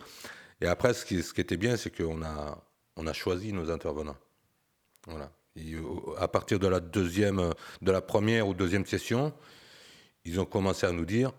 Et 0.60 0.66
après, 0.66 0.92
ce 0.92 1.04
qui, 1.06 1.40
était 1.40 1.56
bien, 1.56 1.78
c'est 1.78 1.90
qu'on 1.90 2.22
a, 2.22 3.12
choisi 3.14 3.54
nos 3.54 3.70
intervenants. 3.70 4.16
Voilà. 5.06 5.30
à 6.18 6.28
partir 6.28 6.58
de 6.58 6.66
la 6.66 6.80
deuxième, 6.80 7.54
de 7.80 7.90
la 7.90 8.02
première 8.02 8.48
ou 8.48 8.52
deuxième 8.52 8.84
session, 8.84 9.32
ils 10.26 10.38
ont 10.40 10.44
commencé 10.44 10.84
à 10.84 10.92
nous 10.92 11.06
dire 11.06 11.32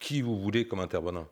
qui 0.00 0.22
vous 0.22 0.38
voulez 0.38 0.66
comme 0.66 0.80
intervenant 0.80 1.26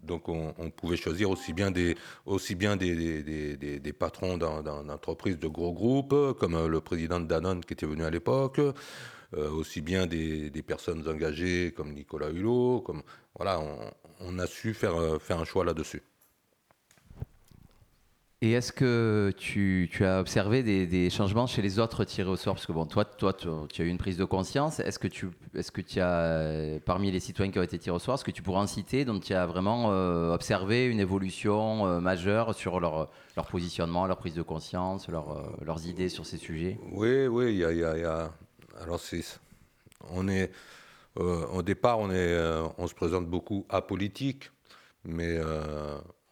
Donc 0.00 0.28
on, 0.28 0.70
pouvait 0.70 0.96
choisir 0.96 1.30
aussi 1.30 1.52
bien 1.52 1.70
des, 1.70 1.96
aussi 2.26 2.54
bien 2.54 2.76
des, 2.76 3.22
des, 3.22 3.78
des, 3.78 3.92
patrons 3.92 4.36
d'entreprises 4.36 5.38
de 5.38 5.48
gros 5.48 5.72
groupes, 5.72 6.36
comme 6.38 6.66
le 6.66 6.80
président 6.80 7.20
de 7.20 7.26
Danone 7.26 7.64
qui 7.64 7.72
était 7.72 7.86
venu 7.86 8.04
à 8.04 8.10
l'époque, 8.10 8.58
euh, 8.58 9.50
aussi 9.50 9.80
bien 9.80 10.06
des, 10.06 10.50
personnes 10.66 11.06
engagées 11.08 11.72
comme 11.72 11.92
Nicolas 11.92 12.30
Hulot. 12.30 12.82
Comme, 12.82 13.02
voilà, 13.36 13.60
on, 13.60 13.90
on 14.20 14.38
a 14.38 14.46
su 14.46 14.74
faire, 14.74 15.20
faire 15.22 15.38
un 15.40 15.44
choix 15.44 15.64
là-dessus. 15.64 16.02
Et 18.44 18.50
est-ce 18.50 18.72
que 18.72 19.32
tu, 19.36 19.88
as 20.00 20.18
observé 20.18 20.64
des, 20.64 21.10
changements 21.10 21.46
chez 21.46 21.62
les 21.62 21.78
autres 21.78 22.02
tirés 22.02 22.28
au 22.28 22.34
sort? 22.34 22.54
Parce 22.54 22.66
que 22.66 22.72
bon, 22.72 22.86
toi, 22.86 23.04
toi 23.04 23.32
tu, 23.32 23.48
as 23.48 23.84
eu 23.84 23.88
une 23.88 23.98
prise 23.98 24.16
de 24.16 24.24
conscience. 24.24 24.80
Est-ce 24.80 24.98
que 24.98 25.06
tu 25.06 25.28
est-ce 25.54 25.70
que 25.70 25.80
tu 25.80 26.00
as, 26.00 26.80
parmi 26.84 27.12
les 27.12 27.20
citoyens 27.20 27.52
qui 27.52 27.60
ont 27.60 27.62
été 27.62 27.78
tirés 27.78 27.94
au 27.94 28.00
sort, 28.00 28.16
est-ce 28.16 28.24
que 28.24 28.32
tu 28.32 28.42
pourrais 28.42 28.58
en 28.58 28.66
citer 28.66 29.04
dont 29.04 29.20
tu 29.20 29.32
as 29.32 29.46
vraiment 29.46 29.92
euh, 29.92 30.34
observé 30.34 30.86
une 30.86 30.98
évolution 30.98 31.86
euh, 31.86 32.00
majeure 32.00 32.52
sur 32.52 32.80
leur, 32.80 33.08
positionnement, 33.48 34.08
leur 34.08 34.16
prise 34.16 34.34
de 34.34 34.42
conscience, 34.42 35.08
euh, 35.08 35.12
leurs 35.64 35.86
idées 35.86 36.08
sur 36.08 36.26
ces 36.26 36.36
sujets? 36.36 36.80
Oui, 36.90 37.28
oui, 37.28 37.52
il 37.52 37.58
y 37.60 37.84
a, 37.84 38.32
Alors, 38.82 38.98
c'est, 38.98 39.22
on 40.10 40.26
est, 40.26 40.50
au 41.14 41.62
départ, 41.62 42.00
on, 42.00 42.10
est, 42.10 42.36
on 42.76 42.88
se 42.88 42.94
présente 42.94 43.28
beaucoup 43.28 43.64
apolitique, 43.68 44.50
mais 45.04 45.38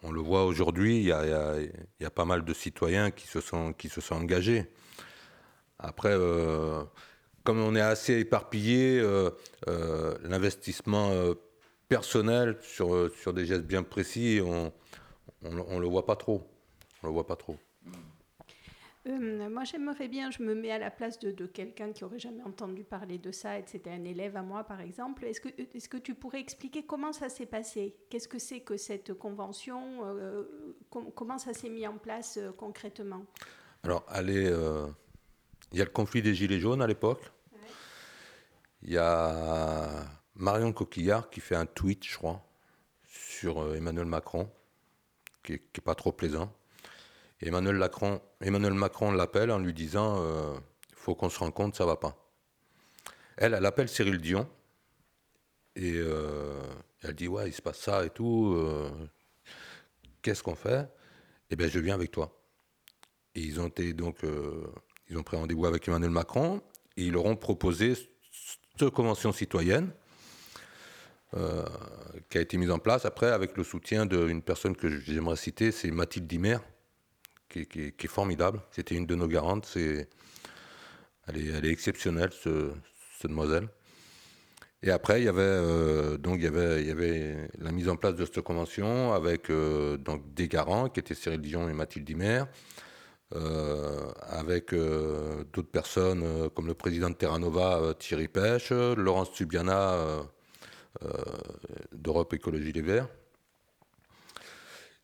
on 0.03 0.13
le 0.13 0.21
voit 0.21 0.45
aujourd'hui, 0.45 0.99
il 0.99 1.05
y, 1.05 1.13
a, 1.13 2.11
pas 2.11 2.25
mal 2.25 2.45
de 2.45 2.55
citoyens 2.55 3.11
qui 3.11 3.27
se 3.27 3.41
sont, 3.41 3.75
engagés. 4.11 4.67
Après, 5.79 6.13
euh, 6.13 6.83
comme 7.45 7.61
on 7.61 7.75
est 7.75 7.81
assez 7.81 8.19
éparpillé, 8.19 8.99
euh, 9.01 9.31
euh, 9.69 10.17
l'investissement 10.23 11.11
personnel 11.89 12.59
sur, 12.63 13.11
sur 13.21 13.33
des 13.33 13.47
gestes 13.47 13.67
bien 13.67 13.83
précis, 13.83 14.41
on 14.43 14.73
ne 15.43 15.81
le 15.81 15.87
voit 15.87 16.07
pas 16.07 16.17
trop. 16.17 16.47
On 17.03 17.07
le 17.07 17.13
voit 17.13 17.27
pas 17.27 17.37
trop. 17.37 17.57
Euh, 19.11 19.49
moi, 19.49 19.65
j'aimerais 19.65 20.09
bien, 20.09 20.31
je 20.31 20.43
me 20.43 20.55
mets 20.55 20.71
à 20.71 20.79
la 20.79 20.91
place 20.91 21.19
de, 21.19 21.47
quelqu'un 21.47 21.93
qui 21.93 22.05
aurait 22.05 22.19
jamais 22.19 22.43
entendu 22.43 22.85
parler 22.85 23.19
de 23.19 23.33
ça, 23.33 23.59
et 23.59 23.65
c'était 23.67 23.91
un 23.91 24.05
élève 24.05 24.37
à 24.37 24.43
moi, 24.43 24.65
par 24.65 24.81
exemple. 24.81 25.25
Est-ce 25.25 25.41
que, 25.41 25.49
est 25.49 25.89
que 25.89 25.97
tu 25.97 26.15
pourrais 26.15 26.41
expliquer 26.41 26.85
comment 26.85 27.13
ça 27.13 27.29
s'est 27.29 27.47
passé? 27.47 27.97
Qu'est-ce 28.09 28.29
que 28.29 28.39
c'est 28.39 28.61
que 28.61 28.77
cette 28.77 29.15
convention 29.15 30.05
euh, 30.05 30.45
Comment 31.15 31.39
ça 31.39 31.53
s'est 31.55 31.69
mis 31.69 31.87
en 31.87 31.99
place 31.99 32.39
euh, 32.39 32.53
concrètement? 32.53 33.25
Alors, 33.83 34.05
allez, 34.09 34.53
il 35.73 35.79
y 35.79 35.81
a 35.81 35.85
le 35.85 35.91
conflit 35.91 36.23
des 36.23 36.35
Gilets 36.35 36.61
jaunes 36.61 36.83
à 36.83 36.87
l'époque. 36.87 37.33
Il 38.83 38.93
y 38.93 38.99
a 38.99 40.05
Marion 40.35 40.73
Coquillard 40.73 41.31
qui 41.31 41.41
fait 41.41 41.57
un 41.57 41.67
tweet, 41.67 42.05
je 42.05 42.17
crois, 42.17 42.43
sur 43.07 43.75
Emmanuel 43.75 44.07
Macron, 44.07 44.51
qui 45.43 45.53
n'est 45.53 45.83
pas 45.83 45.95
trop 45.95 46.13
plaisant. 46.13 46.53
Emmanuel 47.43 47.77
Macron, 48.75 49.13
l'appelle 49.13 49.51
en 49.51 49.59
lui 49.59 49.73
disant 49.73 50.17
il 50.17 50.27
euh, 50.27 50.55
faut 50.95 51.15
qu'on 51.15 51.31
se 51.31 51.39
rende 51.39 51.55
compte, 51.55 51.75
ça 51.75 51.87
va 51.87 51.97
pas. 51.97 52.17
Elle, 53.37 53.55
elle 53.55 53.65
appelle 53.65 53.89
Cyril 53.89 54.19
Dion 54.19 54.49
et 55.75 55.95
euh, 55.97 56.61
elle 57.03 57.15
dit 57.15 57.29
ouais, 57.29 57.49
il 57.49 57.53
se 57.53 57.63
passe 57.63 57.79
ça 57.79 58.05
et 58.05 58.11
tout. 58.11 58.55
Euh, 58.57 58.91
qu'est-ce 60.21 60.43
qu'on 60.43 60.55
fait? 60.55 60.87
Eh 61.51 61.57
bien, 61.57 61.67
je 61.67 61.79
viens 61.79 61.95
avec 61.95 62.11
toi. 62.11 62.37
Et 63.35 63.41
ils 63.41 63.59
ont 63.61 63.71
donc, 63.95 64.19
ils 65.09 65.17
ont 65.17 65.23
pris 65.23 65.37
rendez-vous 65.37 65.65
avec 65.67 65.89
Emmanuel 65.89 66.11
Macron 66.11 66.61
et 66.97 67.05
ils 67.05 67.13
leur 67.13 67.25
ont 67.25 67.37
proposé 67.37 67.95
cette 68.77 68.91
convention 68.91 69.33
citoyenne. 69.33 69.91
qui 72.29 72.39
a 72.39 72.41
été 72.41 72.59
mise 72.59 72.71
en 72.71 72.79
place 72.79 73.07
après 73.07 73.31
avec 73.31 73.57
le 73.57 73.65
soutien 73.65 74.05
d'une 74.05 74.43
personne 74.43 74.77
que 74.77 74.89
j'aimerais 74.89 75.37
citer, 75.37 75.73
c'est 75.73 75.91
Mathilde 75.91 76.27
Dimer, 76.27 76.59
qui, 77.51 77.61
est 77.99 78.07
formidable. 78.07 78.61
C'était 78.71 78.95
une 78.95 79.07
de 79.07 79.15
nos 79.15 79.29
garantes. 79.29 79.71
Elle, 79.77 80.07
est, 81.37 81.47
elle 81.47 81.67
est 81.67 81.71
exceptionnelle, 81.71 82.31
ce, 82.33 82.71
cette 83.19 83.31
demoiselle. 83.31 83.69
Et 84.83 84.91
après, 84.91 85.21
il 85.21 85.25
y 85.25 85.29
avait 85.29 85.43
euh, 85.43 86.17
donc 86.17 86.37
il 86.39 86.45
y 86.45 86.91
avait 86.91 87.51
la 87.59 87.71
mise 87.71 87.89
en 87.89 87.97
place 87.97 88.15
de 88.15 88.25
cette 88.25 88.41
convention 88.41 89.13
avec 89.13 89.51
euh, 89.51 89.99
donc 89.99 90.33
des 90.33 90.49
garants 90.49 90.89
qui 90.89 91.01
étaient 91.01 91.15
Cyril 91.15 91.41
Dion 91.43 91.69
et 91.69 91.75
Mathilde 91.75 92.07
Dimer, 92.07 92.45
euh, 93.35 94.11
avec 94.23 94.75
d'autres 94.75 95.71
personnes 95.71 96.49
comme 96.55 96.67
le 96.67 96.75
président 96.75 97.11
de 97.11 97.15
Terra 97.15 97.39
Nova 97.39 97.95
Thierry 97.99 98.29
Pêche, 98.29 98.71
Laurence 98.73 99.33
Tubiana 99.33 100.23
d'Europe 101.93 102.33
Écologie 102.33 102.73
Les 102.73 102.83
Verts. 102.83 103.09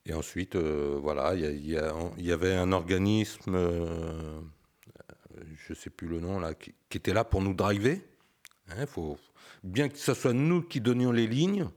Et 0.07 0.13
ensuite, 0.13 0.55
euh, 0.55 0.97
voilà, 1.01 1.35
il 1.35 1.69
y, 1.69 2.31
avait 2.31 2.55
un 2.55 2.71
organisme, 2.71 3.55
euh, 3.55 4.39
je 5.35 5.73
ne 5.73 5.75
sais 5.75 5.89
plus 5.89 6.07
le 6.07 6.21
nom, 6.21 6.39
là, 6.39 6.53
qui, 6.53 6.73
était 6.93 7.13
là 7.13 7.25
pour 7.25 7.41
nous 7.41 7.53
driver. 7.53 8.01
Hein, 8.69 8.85
faut, 8.85 9.17
bien 9.63 9.89
que 9.89 9.97
ce 9.97 10.13
soit 10.13 10.31
nous 10.31 10.61
qui 10.61 10.79
donnions 10.79 11.11
les 11.11 11.27
lignes, 11.27 11.67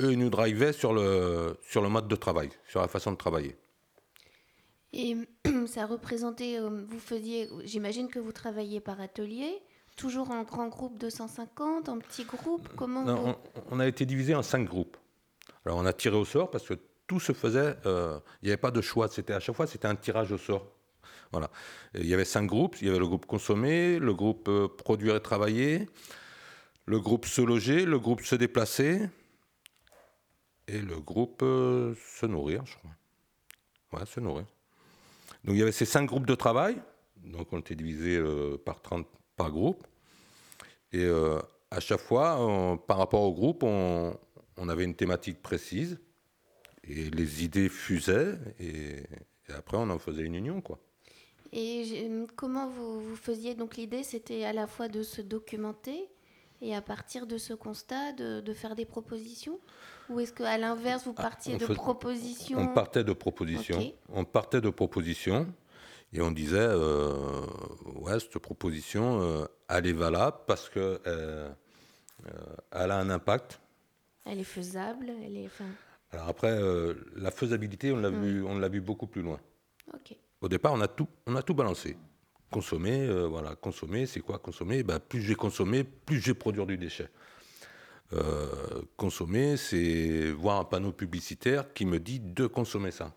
eux, 0.00 0.12
ils 0.12 0.18
nous 0.18 0.30
drivaient 0.30 0.72
sur 0.72 0.94
le, 0.94 1.58
sur 1.60 1.82
le 1.82 1.90
mode 1.90 2.08
de 2.08 2.16
travail, 2.16 2.48
sur 2.66 2.80
la 2.80 2.88
façon 2.88 3.12
de 3.12 3.18
travailler. 3.18 3.54
Et 4.94 5.14
ça 5.66 5.84
représentait, 5.84 6.58
euh, 6.58 6.86
vous 6.88 7.00
faisiez, 7.00 7.50
j'imagine 7.64 8.08
que 8.08 8.18
vous 8.18 8.32
travailliez 8.32 8.80
par 8.80 8.98
atelier, 8.98 9.60
toujours 9.96 10.30
en 10.30 10.42
grand 10.44 10.68
groupe 10.68 10.96
de 10.96 11.10
150, 11.10 11.90
en 11.90 11.98
petit 11.98 12.24
groupe 12.24 12.66
Comment 12.76 13.04
on, 13.06 13.36
on, 13.70 13.78
a 13.78 13.86
été 13.86 14.06
divisé 14.06 14.34
en 14.34 14.42
cinq 14.42 14.64
groupes. 14.64 14.96
Alors 15.66 15.76
on 15.76 15.84
a 15.84 15.92
tiré 15.92 16.16
au 16.16 16.24
sort 16.24 16.50
parce 16.50 16.66
que 16.66 16.78
tout 17.12 17.20
se 17.20 17.34
faisait, 17.34 17.76
euh, 17.84 18.18
il 18.40 18.46
n'y 18.46 18.52
avait 18.52 18.56
pas 18.56 18.70
de 18.70 18.80
choix. 18.80 19.06
C'était 19.06 19.34
à 19.34 19.40
chaque 19.40 19.54
fois, 19.54 19.66
c'était 19.66 19.86
un 19.86 19.96
tirage 19.96 20.32
au 20.32 20.38
sort. 20.38 20.66
Voilà. 21.30 21.50
il 21.94 22.06
y 22.06 22.14
avait 22.14 22.24
cinq 22.24 22.46
groupes. 22.46 22.76
Il 22.80 22.86
y 22.86 22.90
avait 22.90 22.98
le 22.98 23.06
groupe 23.06 23.26
consommer, 23.26 23.98
le 23.98 24.14
groupe 24.14 24.48
euh, 24.48 24.66
produire 24.66 25.16
et 25.16 25.20
travailler, 25.20 25.90
le 26.86 27.00
groupe 27.00 27.26
se 27.26 27.42
loger, 27.42 27.84
le 27.84 27.98
groupe 27.98 28.22
se 28.22 28.34
déplacer 28.34 29.10
et 30.68 30.78
le 30.78 31.00
groupe 31.00 31.42
euh, 31.42 31.94
se 32.18 32.24
nourrir, 32.24 32.64
je 32.64 32.76
crois. 32.78 34.00
Ouais, 34.00 34.06
se 34.06 34.20
nourrir. 34.20 34.46
Donc 35.44 35.54
il 35.54 35.58
y 35.58 35.62
avait 35.62 35.72
ces 35.72 35.84
cinq 35.84 36.06
groupes 36.06 36.26
de 36.26 36.34
travail. 36.34 36.80
Donc 37.16 37.52
on 37.52 37.58
était 37.58 37.74
divisé 37.74 38.22
par 38.64 38.80
30 38.80 39.06
par 39.36 39.50
groupe. 39.50 39.86
Et 40.92 41.06
à 41.70 41.80
chaque 41.80 42.00
fois, 42.00 42.78
par 42.86 42.96
rapport 42.96 43.22
au 43.22 43.32
groupe, 43.32 43.62
on, 43.62 44.16
on 44.56 44.68
avait 44.68 44.84
une 44.84 44.94
thématique 44.94 45.42
précise 45.42 45.98
et 46.84 47.10
les 47.10 47.44
idées 47.44 47.68
fusaient 47.68 48.38
et, 48.58 49.02
après 49.54 49.76
on 49.76 49.90
en 49.90 49.98
faisait 49.98 50.22
une 50.22 50.34
union 50.34 50.60
quoi. 50.60 50.78
Et 51.52 52.08
comment 52.36 52.68
vous, 52.68 53.00
vous 53.00 53.16
faisiez 53.16 53.54
donc 53.54 53.76
l'idée 53.76 54.02
c'était 54.02 54.44
à 54.44 54.52
la 54.52 54.66
fois 54.66 54.88
de 54.88 55.02
se 55.02 55.20
documenter 55.20 56.08
et 56.62 56.74
à 56.74 56.80
partir 56.80 57.26
de 57.26 57.38
ce 57.38 57.52
constat 57.52 58.12
de, 58.12 58.40
de 58.40 58.52
faire 58.54 58.74
des 58.76 58.86
propositions? 58.86 59.58
Ou 60.08 60.20
est-ce 60.20 60.32
qu'à 60.32 60.56
l'inverse 60.58 61.04
vous 61.04 61.14
ah, 61.16 61.22
partiez 61.22 61.58
de 61.58 61.66
propositions? 61.66 62.58
On 62.58 62.68
partait 62.68 63.04
de 63.04 63.12
propositions. 63.12 63.92
On 64.08 64.24
partait 64.24 64.60
de 64.60 64.70
propositions 64.70 65.52
et 66.12 66.20
on 66.20 66.30
disait 66.30 66.58
euh, 66.58 67.46
ouais 67.96 68.18
cette 68.20 68.38
proposition 68.38 69.20
euh, 69.22 69.44
elle 69.68 69.86
est 69.86 69.92
valable 69.92 70.38
parce 70.46 70.68
que 70.68 71.00
euh, 71.06 71.50
elle 72.70 72.90
a 72.90 72.98
un 72.98 73.10
impact. 73.10 73.60
Elle 74.24 74.38
est 74.38 74.44
faisable, 74.44 75.12
elle 75.24 75.36
est. 75.36 75.50
Alors 76.12 76.28
après, 76.28 76.50
euh, 76.50 76.94
la 77.16 77.30
faisabilité, 77.30 77.90
on 77.90 77.96
l'a 77.96 78.10
vu, 78.10 78.44
on 78.44 78.58
l'a 78.58 78.68
vu 78.68 78.80
beaucoup 78.80 79.06
plus 79.06 79.22
loin. 79.22 79.40
Au 80.40 80.48
départ, 80.48 80.72
on 80.74 80.80
a 80.80 80.88
tout, 80.88 81.08
on 81.26 81.36
a 81.36 81.42
tout 81.42 81.54
balancé. 81.54 81.96
Consommer, 82.50 83.06
euh, 83.06 83.26
voilà, 83.26 83.54
consommer, 83.54 84.06
c'est 84.06 84.20
quoi 84.20 84.38
consommer? 84.38 84.82
Ben, 84.82 84.98
Plus 84.98 85.22
j'ai 85.22 85.34
consommé, 85.34 85.84
plus 85.84 86.20
j'ai 86.20 86.34
produire 86.34 86.66
du 86.66 86.76
déchet. 86.76 87.08
Euh, 88.12 88.82
consommer, 88.96 89.56
c'est 89.56 90.30
voir 90.32 90.60
un 90.60 90.64
panneau 90.64 90.92
publicitaire 90.92 91.72
qui 91.72 91.86
me 91.86 91.98
dit 91.98 92.20
de 92.20 92.46
consommer 92.46 92.90
ça. 92.90 93.14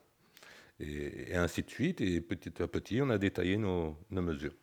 Et, 0.79 1.35
ainsi 1.35 1.63
de 1.63 1.69
suite. 1.69 1.99
Et 1.99 2.21
petit 2.21 2.61
à 2.61 2.67
petit, 2.67 3.01
on 3.01 3.09
a 3.09 3.17
détaillé 3.17 3.57
nos, 3.57 3.97
nos 4.09 4.21
mesures. 4.21 4.53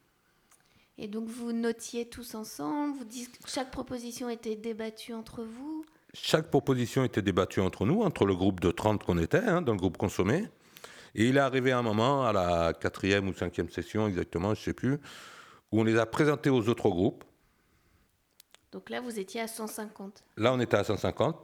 Et 0.97 1.09
donc 1.09 1.29
vous 1.29 1.53
notiez 1.53 2.09
tous 2.09 2.35
ensemble, 2.35 2.97
vous 2.97 3.05
dites, 3.05 3.39
chaque 3.47 3.71
proposition 3.71 4.29
était 4.31 4.57
débattue 4.57 5.13
entre 5.13 5.43
vous? 5.43 5.85
Chaque 6.15 6.51
proposition 6.51 7.05
était 7.05 7.23
débattue 7.23 7.61
entre 7.61 7.87
nous, 7.87 8.03
entre 8.03 8.27
le 8.27 8.35
groupe 8.35 8.61
de 8.61 8.71
30 8.71 9.03
qu'on 9.03 9.19
était, 9.19 9.39
hein, 9.39 9.63
dans 9.63 9.73
le 9.73 9.79
groupe 9.79 9.97
consommé. 9.97 10.49
Et 11.15 11.27
il 11.27 11.37
est 11.37 11.41
arrivé 11.41 11.73
un 11.73 11.83
moment, 11.83 12.27
à 12.27 12.33
la 12.33 12.73
quatrième 12.75 13.29
ou 13.29 13.35
cinquième 13.35 13.71
session 13.71 14.07
exactement, 14.07 14.55
je 14.55 14.61
ne 14.61 14.65
sais 14.65 14.73
plus, 14.75 14.95
où 15.71 15.81
on 15.81 15.85
les 15.85 15.99
a 15.99 16.07
présentés 16.07 16.51
aux 16.51 16.69
autres 16.69 16.89
groupes. 16.89 17.25
Donc 18.73 18.89
là, 18.89 19.01
vous 19.01 19.19
étiez 19.19 19.41
à 19.41 19.49
150. 19.49 20.25
Là, 20.39 20.53
on 20.53 20.61
était 20.61 20.77
à 20.77 20.85
150. 20.85 21.37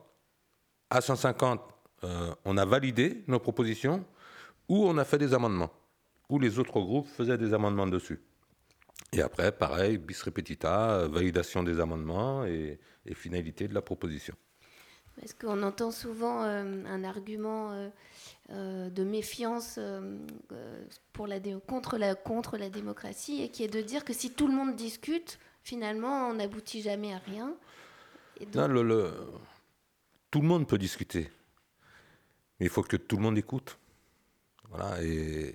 À 0.91 1.01
150, 1.01 1.61
euh, 2.05 2.35
on 2.45 2.57
a 2.57 2.65
validé 2.65 3.25
nos 3.27 3.39
propositions 3.39 4.05
ou 4.69 4.87
on 4.87 4.97
a 4.99 5.05
fait 5.05 5.19
des 5.19 5.33
amendements, 5.35 5.71
ou 6.29 6.39
les 6.39 6.59
autres 6.59 6.81
groupes 6.81 7.07
faisaient 7.07 7.39
des 7.39 7.55
amendements 7.55 7.87
dessus. 7.87 8.21
Et 9.13 9.23
après, 9.23 9.53
pareil, 9.53 9.97
bis 9.97 10.23
repetita, 10.23 11.09
validation 11.09 11.63
des 11.63 11.81
amendements 11.81 12.45
et 12.45 12.79
finalité 13.15 13.67
de 13.67 13.75
la 13.75 13.81
proposition. 13.81 14.35
Parce 15.21 15.33
qu'on 15.35 15.63
entend 15.63 15.91
souvent 15.91 16.41
un 16.41 17.05
argument 17.05 17.91
de 18.51 19.05
méfiance 19.05 19.79
pour 21.13 21.27
la 21.27 21.41
contre, 21.67 21.99
la, 21.99 22.15
contre 22.15 22.57
la 22.57 22.71
démocratie 22.71 23.43
et 23.43 23.49
qui 23.49 23.65
est 23.65 23.69
de 23.69 23.81
dire 23.81 24.05
que 24.05 24.13
si 24.13 24.31
tout 24.31 24.47
le 24.47 24.55
monde 24.55 24.77
discute, 24.77 25.39
finalement, 25.63 26.29
on 26.29 26.35
n'aboutit 26.35 26.83
jamais 26.83 27.13
à 27.13 27.19
rien. 27.19 27.55
Non, 28.55 28.69
le, 28.69 29.13
tout 30.31 30.41
le 30.41 30.47
monde 30.47 30.67
peut 30.67 30.79
discuter, 30.79 31.31
mais 32.59 32.67
il 32.67 32.69
faut 32.69 32.83
que 32.83 32.97
tout 32.97 33.17
le 33.17 33.23
monde 33.23 33.39
écoute. 33.39 33.79
Voilà, 34.71 35.03
et, 35.03 35.55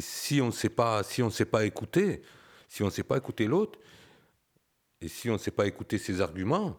si 0.00 0.40
on 0.40 0.46
ne 0.46 0.52
sait 0.52 0.68
pas, 0.68 1.02
si 1.02 1.22
on 1.22 1.26
ne 1.26 1.30
sait 1.30 1.44
pas 1.44 1.64
écouter, 1.64 2.22
si 2.68 2.82
on 2.82 2.86
ne 2.86 2.90
sait 2.90 3.04
pas 3.04 3.16
écouter 3.16 3.46
l'autre, 3.46 3.78
et 5.00 5.08
si 5.08 5.30
on 5.30 5.34
ne 5.34 5.38
sait 5.38 5.50
pas 5.50 5.66
écouter 5.66 5.98
ses 5.98 6.20
arguments, 6.20 6.76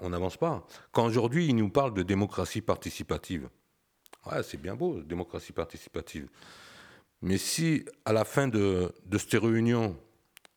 on 0.00 0.10
n'avance 0.10 0.36
pas. 0.36 0.66
Quand 0.92 1.04
aujourd'hui, 1.06 1.46
il 1.46 1.56
nous 1.56 1.70
parle 1.70 1.94
de 1.94 2.02
démocratie 2.02 2.60
participative, 2.60 3.48
ouais, 4.26 4.42
c'est 4.42 4.60
bien 4.60 4.74
beau, 4.74 5.02
démocratie 5.02 5.52
participative. 5.52 6.28
Mais 7.22 7.38
si, 7.38 7.84
à 8.04 8.12
la 8.12 8.24
fin 8.24 8.48
de, 8.48 8.92
de 9.04 9.18
cette 9.18 9.40
réunion, 9.40 9.96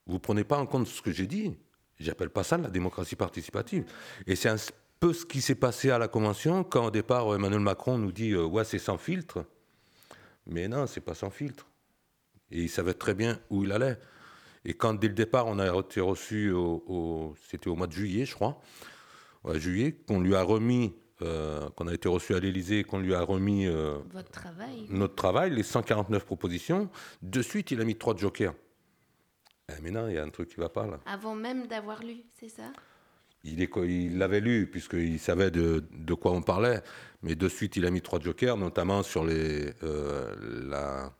vous 0.05 0.15
ne 0.15 0.19
prenez 0.19 0.43
pas 0.43 0.57
en 0.57 0.65
compte 0.65 0.87
ce 0.87 1.01
que 1.01 1.11
j'ai 1.11 1.27
dit, 1.27 1.57
j'appelle 1.99 2.29
pas 2.29 2.43
ça 2.43 2.57
la 2.57 2.69
démocratie 2.69 3.15
participative. 3.15 3.85
Et 4.27 4.35
c'est 4.35 4.49
un 4.49 4.57
peu 4.99 5.13
ce 5.13 5.25
qui 5.25 5.41
s'est 5.41 5.55
passé 5.55 5.91
à 5.91 5.97
la 5.97 6.07
Convention, 6.07 6.63
quand 6.63 6.87
au 6.87 6.91
départ, 6.91 7.33
Emmanuel 7.33 7.61
Macron 7.61 7.97
nous 7.97 8.11
dit 8.11 8.31
euh, 8.31 8.43
Ouais, 8.43 8.63
c'est 8.63 8.79
sans 8.79 8.97
filtre. 8.97 9.45
Mais 10.45 10.67
non, 10.67 10.87
c'est 10.87 11.01
pas 11.01 11.13
sans 11.13 11.29
filtre. 11.29 11.67
Et 12.51 12.63
il 12.63 12.69
savait 12.69 12.93
très 12.93 13.13
bien 13.13 13.39
où 13.49 13.63
il 13.63 13.71
allait. 13.71 13.99
Et 14.65 14.73
quand 14.73 14.93
dès 14.93 15.07
le 15.07 15.13
départ, 15.13 15.47
on 15.47 15.59
a 15.59 15.79
été 15.79 16.01
reçu, 16.01 16.51
au, 16.51 17.35
c'était 17.49 17.69
au 17.69 17.75
mois 17.75 17.87
de 17.87 17.93
juillet, 17.93 18.25
je 18.25 18.35
crois, 18.35 18.59
juillet, 19.55 19.93
qu'on 20.07 20.19
lui 20.19 20.35
a 20.35 20.43
remis, 20.43 20.93
euh, 21.21 21.69
qu'on 21.71 21.87
a 21.87 21.93
été 21.93 22.07
reçu 22.07 22.35
à 22.35 22.39
l'Élysée, 22.39 22.83
qu'on 22.83 22.99
lui 22.99 23.13
a 23.13 23.21
remis 23.21 23.67
euh, 23.67 23.97
Votre 24.11 24.31
travail. 24.31 24.85
notre 24.89 25.15
travail, 25.15 25.51
les 25.51 25.63
149 25.63 26.25
propositions, 26.25 26.89
de 27.21 27.41
suite, 27.41 27.71
il 27.71 27.81
a 27.81 27.85
mis 27.85 27.95
trois 27.95 28.15
jokers. 28.15 28.53
Eh, 29.69 29.81
mais 29.81 29.91
non, 29.91 30.07
il 30.07 30.15
y 30.15 30.17
a 30.17 30.23
un 30.23 30.29
truc 30.29 30.49
qui 30.49 30.59
ne 30.59 30.63
va 30.63 30.69
pas 30.69 30.87
là. 30.87 30.99
Avant 31.05 31.35
même 31.35 31.67
d'avoir 31.67 32.03
lu, 32.03 32.17
c'est 32.39 32.49
ça? 32.49 32.71
Il 33.43 34.17
l'avait 34.17 34.41
lu 34.41 34.67
puisqu'il 34.67 35.19
savait 35.19 35.49
de, 35.49 35.85
de, 35.91 36.13
quoi 36.13 36.33
on 36.33 36.41
parlait, 36.41 36.81
mais 37.21 37.35
de 37.35 37.47
suite 37.47 37.77
il 37.77 37.85
a 37.85 37.91
mis 37.91 38.01
trois 38.01 38.19
jokers, 38.19 38.57
notamment 38.57 39.01
sur 39.01 39.23
les, 39.23 39.73
euh, 39.83 40.35
la, 40.69 41.13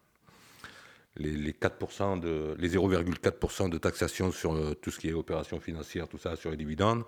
les, 1.18 1.52
4% 1.52 2.20
de, 2.20 2.56
les 2.58 2.76
0,4% 2.76 3.70
de 3.70 3.78
taxation 3.78 4.32
sur 4.32 4.54
euh, 4.54 4.74
tout 4.74 4.92
ce 4.92 5.00
qui 5.00 5.10
est 5.10 5.14
opération 5.14 5.60
financière, 5.60 6.08
tout 6.08 6.18
ça, 6.18 6.36
sur 6.36 6.52
les 6.52 6.58
dividendes, 6.58 7.04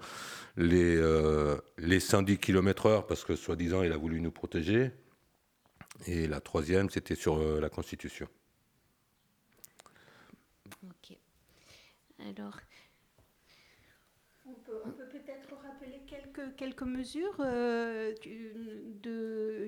les, 0.58 0.96
euh, 0.98 1.58
les 1.78 2.00
110 2.00 2.38
km/h, 2.38 3.06
parce 3.08 3.24
que 3.24 3.36
soi-disant, 3.36 3.84
il 3.84 3.92
a 3.92 3.98
voulu 3.98 4.22
nous 4.22 4.32
protéger. 4.32 4.92
Et 6.08 6.28
la 6.28 6.42
troisième, 6.42 6.90
c'était 6.90 7.16
sur 7.16 7.38
euh, 7.38 7.60
la 7.60 7.70
Constitution. 7.70 8.28
Ok. 10.84 11.18
Alors, 12.28 12.58
on 14.46 14.54
peut 14.54 15.08
peut-être 15.12 15.50
rappeler 15.62 16.02
quelques, 16.58 16.82
mesures 16.84 17.36
euh, 17.40 18.14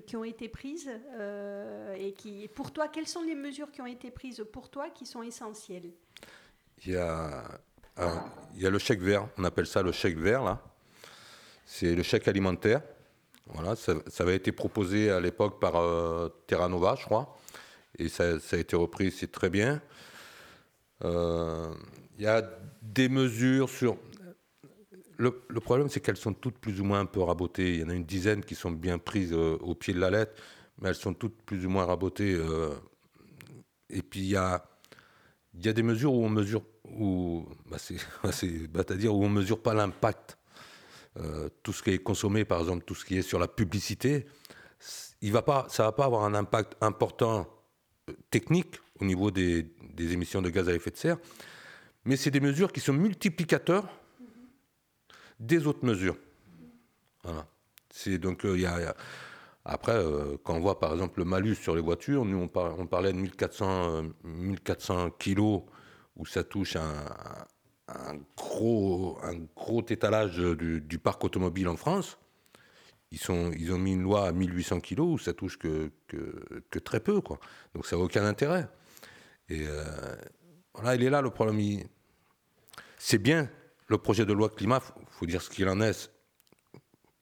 qui 0.06 0.16
ont 0.16 0.24
été 0.24 0.50
prises 0.50 0.90
euh, 1.14 1.96
et 1.98 2.14
qui, 2.14 2.48
pour 2.54 2.72
toi, 2.72 2.88
quelles 2.88 3.08
sont 3.08 3.22
les 3.22 3.36
mesures 3.36 3.72
qui 3.72 3.82
ont 3.82 3.88
été 3.88 4.12
prises 4.12 4.44
pour 4.52 4.70
toi 4.70 4.90
qui 4.90 5.06
sont 5.06 5.24
essentielles? 5.24 5.92
Il 6.86 6.94
y, 6.94 6.98
a, 6.98 7.44
il 8.56 8.62
y 8.62 8.68
a 8.68 8.70
le 8.70 8.80
chèque 8.80 9.02
vert, 9.02 9.28
on 9.38 9.44
appelle 9.44 9.68
ça 9.68 9.82
le 9.82 9.92
chèque 9.92 10.18
vert, 10.18 10.44
là. 10.44 10.62
C'est 11.66 11.96
le 11.96 12.04
chèque 12.04 12.28
alimentaire. 12.28 12.82
Voilà, 13.48 13.76
ça, 13.76 13.94
avait 14.20 14.36
été 14.36 14.52
proposé 14.52 15.10
à 15.10 15.20
l'époque 15.20 15.60
par 15.60 15.76
euh, 15.76 16.30
Terra 16.48 16.68
Nova, 16.70 16.96
je 16.98 17.06
crois, 17.06 17.38
et 17.98 18.10
ça, 18.10 18.40
ça 18.40 18.56
a 18.56 18.60
été 18.60 18.76
repris, 18.76 19.12
c'est 19.12 19.32
très 19.32 19.50
bien. 19.50 19.82
il 21.04 21.10
y 22.20 22.28
a 22.28 22.42
des 22.82 23.10
mesures 23.10 23.70
sur 23.70 23.98
le, 25.24 25.60
problème, 25.60 25.90
c'est 25.90 26.00
qu'elles 26.00 26.18
sont 26.18 26.34
toutes 26.34 26.58
plus 26.58 26.80
ou 26.82 26.84
moins 26.84 27.00
un 27.00 27.06
peu 27.06 27.22
rabotées. 27.22 27.76
Il 27.76 27.80
y 27.82 27.84
en 27.84 27.90
a 27.90 27.94
une 27.94 28.06
dizaine 28.06 28.44
qui 28.44 28.56
sont 28.56 28.72
bien 28.72 28.98
prises 28.98 29.34
euh, 29.34 29.58
au 29.62 29.76
pied 29.76 29.94
de 29.94 30.00
la 30.00 30.10
lettre, 30.10 30.34
mais 30.80 30.90
elles 30.90 30.96
sont 30.96 31.14
toutes 31.14 31.42
plus 31.44 31.66
ou 31.66 31.70
moins 31.70 31.86
rabotées. 31.86 32.34
Euh. 32.34 32.70
et 33.90 34.02
puis 34.02 34.22
il 34.22 34.30
y 34.30 34.36
a, 34.36 34.64
des 35.54 35.84
mesures 35.84 36.14
où 36.14 36.24
on 36.24 36.30
mesure, 36.30 36.64
où, 36.86 37.48
bah 37.70 37.78
c'est, 37.80 37.98
à 38.90 38.96
dire 38.96 39.16
où 39.16 39.24
on 39.24 39.30
mesure 39.30 39.62
pas 39.62 39.74
l'impact. 39.74 40.38
Euh, 41.20 41.48
tout 41.62 41.74
ce 41.74 41.84
qui 41.84 41.92
est 41.92 42.00
consommé, 42.00 42.44
par 42.44 42.60
exemple, 42.60 42.84
tout 42.86 42.96
ce 42.96 43.06
qui 43.06 43.18
est 43.18 43.22
sur 43.22 43.38
la 43.38 43.48
publicité, 43.48 44.26
il 45.22 45.32
va 45.32 45.44
pas, 45.44 45.68
ça 45.70 45.84
va 45.84 45.92
pas 45.92 46.06
avoir 46.06 46.24
un 46.24 46.34
impact 46.34 46.76
important 46.82 47.48
technique 48.32 48.78
au 49.00 49.06
niveau 49.06 49.30
des 49.30 49.70
émissions 49.98 50.42
de 50.42 50.50
gaz 50.50 50.68
à 50.68 50.74
effet 50.74 50.90
de 50.90 50.98
serre, 50.98 51.18
mais 52.06 52.16
c'est 52.16 52.32
des 52.32 52.40
mesures 52.40 52.72
qui 52.72 52.80
sont 52.80 52.94
multiplicateurs 52.94 53.88
des 55.48 55.68
autres 55.68 55.86
mesures. 55.86 56.18
Voilà. 57.24 57.46
C'est 57.90 58.18
donc 58.18 58.46
euh, 58.46 58.56
il 58.56 58.62
y, 58.62 58.66
a, 58.66 58.96
après 59.66 59.94
euh, 59.94 60.38
quand 60.44 60.56
on 60.56 60.60
voit 60.60 60.80
par 60.80 60.92
exemple 60.94 61.20
le 61.20 61.26
malus 61.26 61.56
sur 61.56 61.76
les 61.76 61.82
voitures, 61.82 62.26
nous 62.26 62.50
on, 62.56 62.88
parlait 62.88 63.14
de 63.14 63.18
1400 63.18 64.04
1400 64.24 65.12
kilos 65.12 65.64
où 66.16 66.26
ça 66.26 66.44
touche 66.44 66.76
un, 66.76 68.18
gros 68.36 69.20
un 69.24 69.36
gros 69.56 69.86
étalage 69.88 70.38
du, 70.38 71.00
parc 71.00 71.24
automobile 71.24 71.68
en 71.68 71.78
France. 71.78 72.18
Ils, 73.12 73.20
sont, 73.20 73.52
ils 73.52 73.72
ont 73.72 73.78
mis 73.78 73.94
une 73.94 74.02
loi 74.02 74.28
à 74.28 74.32
1800 74.32 74.80
kilos 74.80 75.08
où 75.08 75.18
ça 75.24 75.34
touche 75.34 75.60
que, 75.60 75.92
que, 76.08 76.80
très 76.80 77.00
peu. 77.00 77.22
Quoi. 77.22 77.40
Donc 77.76 77.86
ça 77.86 77.96
n'a 77.96 78.02
aucun 78.02 78.26
intérêt. 78.26 78.68
Et 79.50 79.68
euh, 79.68 79.84
voilà, 80.74 80.96
il 80.96 81.04
est 81.04 81.12
là 81.12 81.22
le 81.22 81.30
problème. 81.30 81.84
C'est 82.98 83.20
bien 83.20 83.50
le 83.88 83.98
projet 84.00 84.26
de 84.26 84.34
loi 84.34 84.50
climat, 84.50 84.82
faut 85.24 85.28
dire 85.28 85.42
ce 85.42 85.50
qu'il 85.50 85.70
en 85.70 85.80
est, 85.80 86.12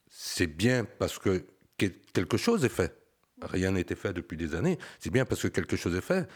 c'est 0.10 0.48
bien 0.48 0.86
parce 0.86 1.20
que 1.20 1.46
quelque 1.78 2.36
chose 2.36 2.66
est 2.66 2.70
fait. 2.70 2.98
Rien 3.44 3.76
été 3.76 3.94
fait 3.94 4.12
depuis 4.12 4.38
des 4.38 4.56
années. 4.56 4.80
C'est 4.98 5.12
bien 5.12 5.24
parce 5.24 5.44
que 5.44 5.48
quelque 5.50 5.76
chose 5.76 5.96
est 5.96 6.02
fait. 6.02 6.28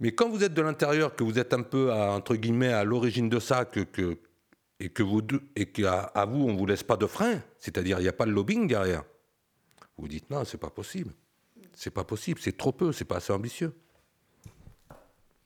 Mais 0.00 0.10
quand 0.10 0.28
vous 0.28 0.42
êtes 0.42 0.52
de 0.52 0.62
l'intérieur, 0.62 1.14
que 1.14 1.22
vous 1.22 1.38
êtes 1.38 1.54
un 1.54 1.62
peu, 1.62 1.92
à, 1.92 2.10
entre 2.10 2.34
guillemets, 2.34 2.72
à 2.72 2.82
l'origine 2.82 3.28
de 3.28 3.38
ça, 3.38 3.64
que, 3.64 3.86
et 4.80 4.88
que 4.88 5.02
vous 5.04 5.22
et 5.54 5.66
qu'à 5.66 6.26
vous, 6.28 6.48
on 6.48 6.56
vous 6.56 6.66
laisse 6.66 6.82
pas 6.82 6.96
de 6.96 7.06
frein, 7.06 7.40
c'est-à-dire 7.60 8.00
il 8.00 8.02
n'y 8.02 8.08
a 8.08 8.12
pas 8.12 8.26
de 8.26 8.32
lobbying 8.32 8.66
derrière, 8.66 9.04
vous 9.96 10.08
dites 10.08 10.28
non, 10.28 10.44
c'est 10.44 10.58
pas 10.58 10.70
possible. 10.70 11.12
C'est 11.72 11.92
pas 11.92 12.04
possible, 12.04 12.40
c'est 12.42 12.56
trop 12.56 12.72
peu, 12.72 12.92
c'est 12.92 13.04
pas 13.04 13.18
assez 13.18 13.32
ambitieux. 13.32 13.72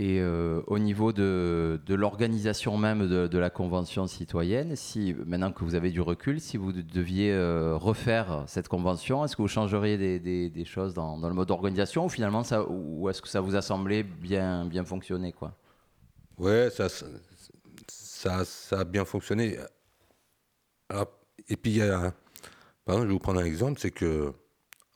Et 0.00 0.20
euh, 0.20 0.62
au 0.68 0.78
niveau 0.78 1.12
de, 1.12 1.80
de 1.84 1.94
l'organisation 1.96 2.78
même 2.78 3.08
de, 3.08 3.38
la 3.38 3.50
convention 3.50 4.06
citoyenne, 4.06 4.76
si 4.76 5.12
maintenant 5.26 5.50
que 5.50 5.64
vous 5.64 5.74
avez 5.74 5.90
du 5.90 6.00
recul, 6.00 6.40
si 6.40 6.56
vous 6.56 6.70
deviez 6.70 7.32
euh, 7.32 7.76
refaire 7.76 8.44
cette 8.46 8.68
convention, 8.68 9.24
est-ce 9.24 9.34
que 9.34 9.42
vous 9.42 9.48
changeriez 9.48 9.98
des, 9.98 10.50
des, 10.50 10.64
choses 10.64 10.94
dans, 10.94 11.18
dans, 11.18 11.28
le 11.28 11.34
mode 11.34 11.48
d'organisation 11.48 12.04
ou 12.04 12.08
finalement 12.08 12.44
ça, 12.44 12.64
ou 12.68 13.08
est-ce 13.08 13.20
que 13.20 13.28
ça 13.28 13.40
vous 13.40 13.56
a 13.56 13.62
semblé 13.62 14.04
bien, 14.04 14.66
bien 14.66 14.84
fonctionner 14.84 15.32
quoi? 15.32 15.56
Ouais, 16.38 16.70
ça, 16.70 16.88
ça, 17.88 18.44
ça, 18.44 18.80
a 18.80 18.84
bien 18.84 19.04
fonctionné. 19.04 19.58
et 21.48 21.56
puis, 21.56 21.72
il 21.72 21.76
y 21.78 21.82
a, 21.82 22.12
par 22.84 22.94
exemple, 22.94 23.02
je 23.02 23.06
vais 23.06 23.12
vous 23.14 23.18
prendre 23.18 23.40
un 23.40 23.44
exemple, 23.44 23.80
c'est 23.80 23.90
que 23.90 24.32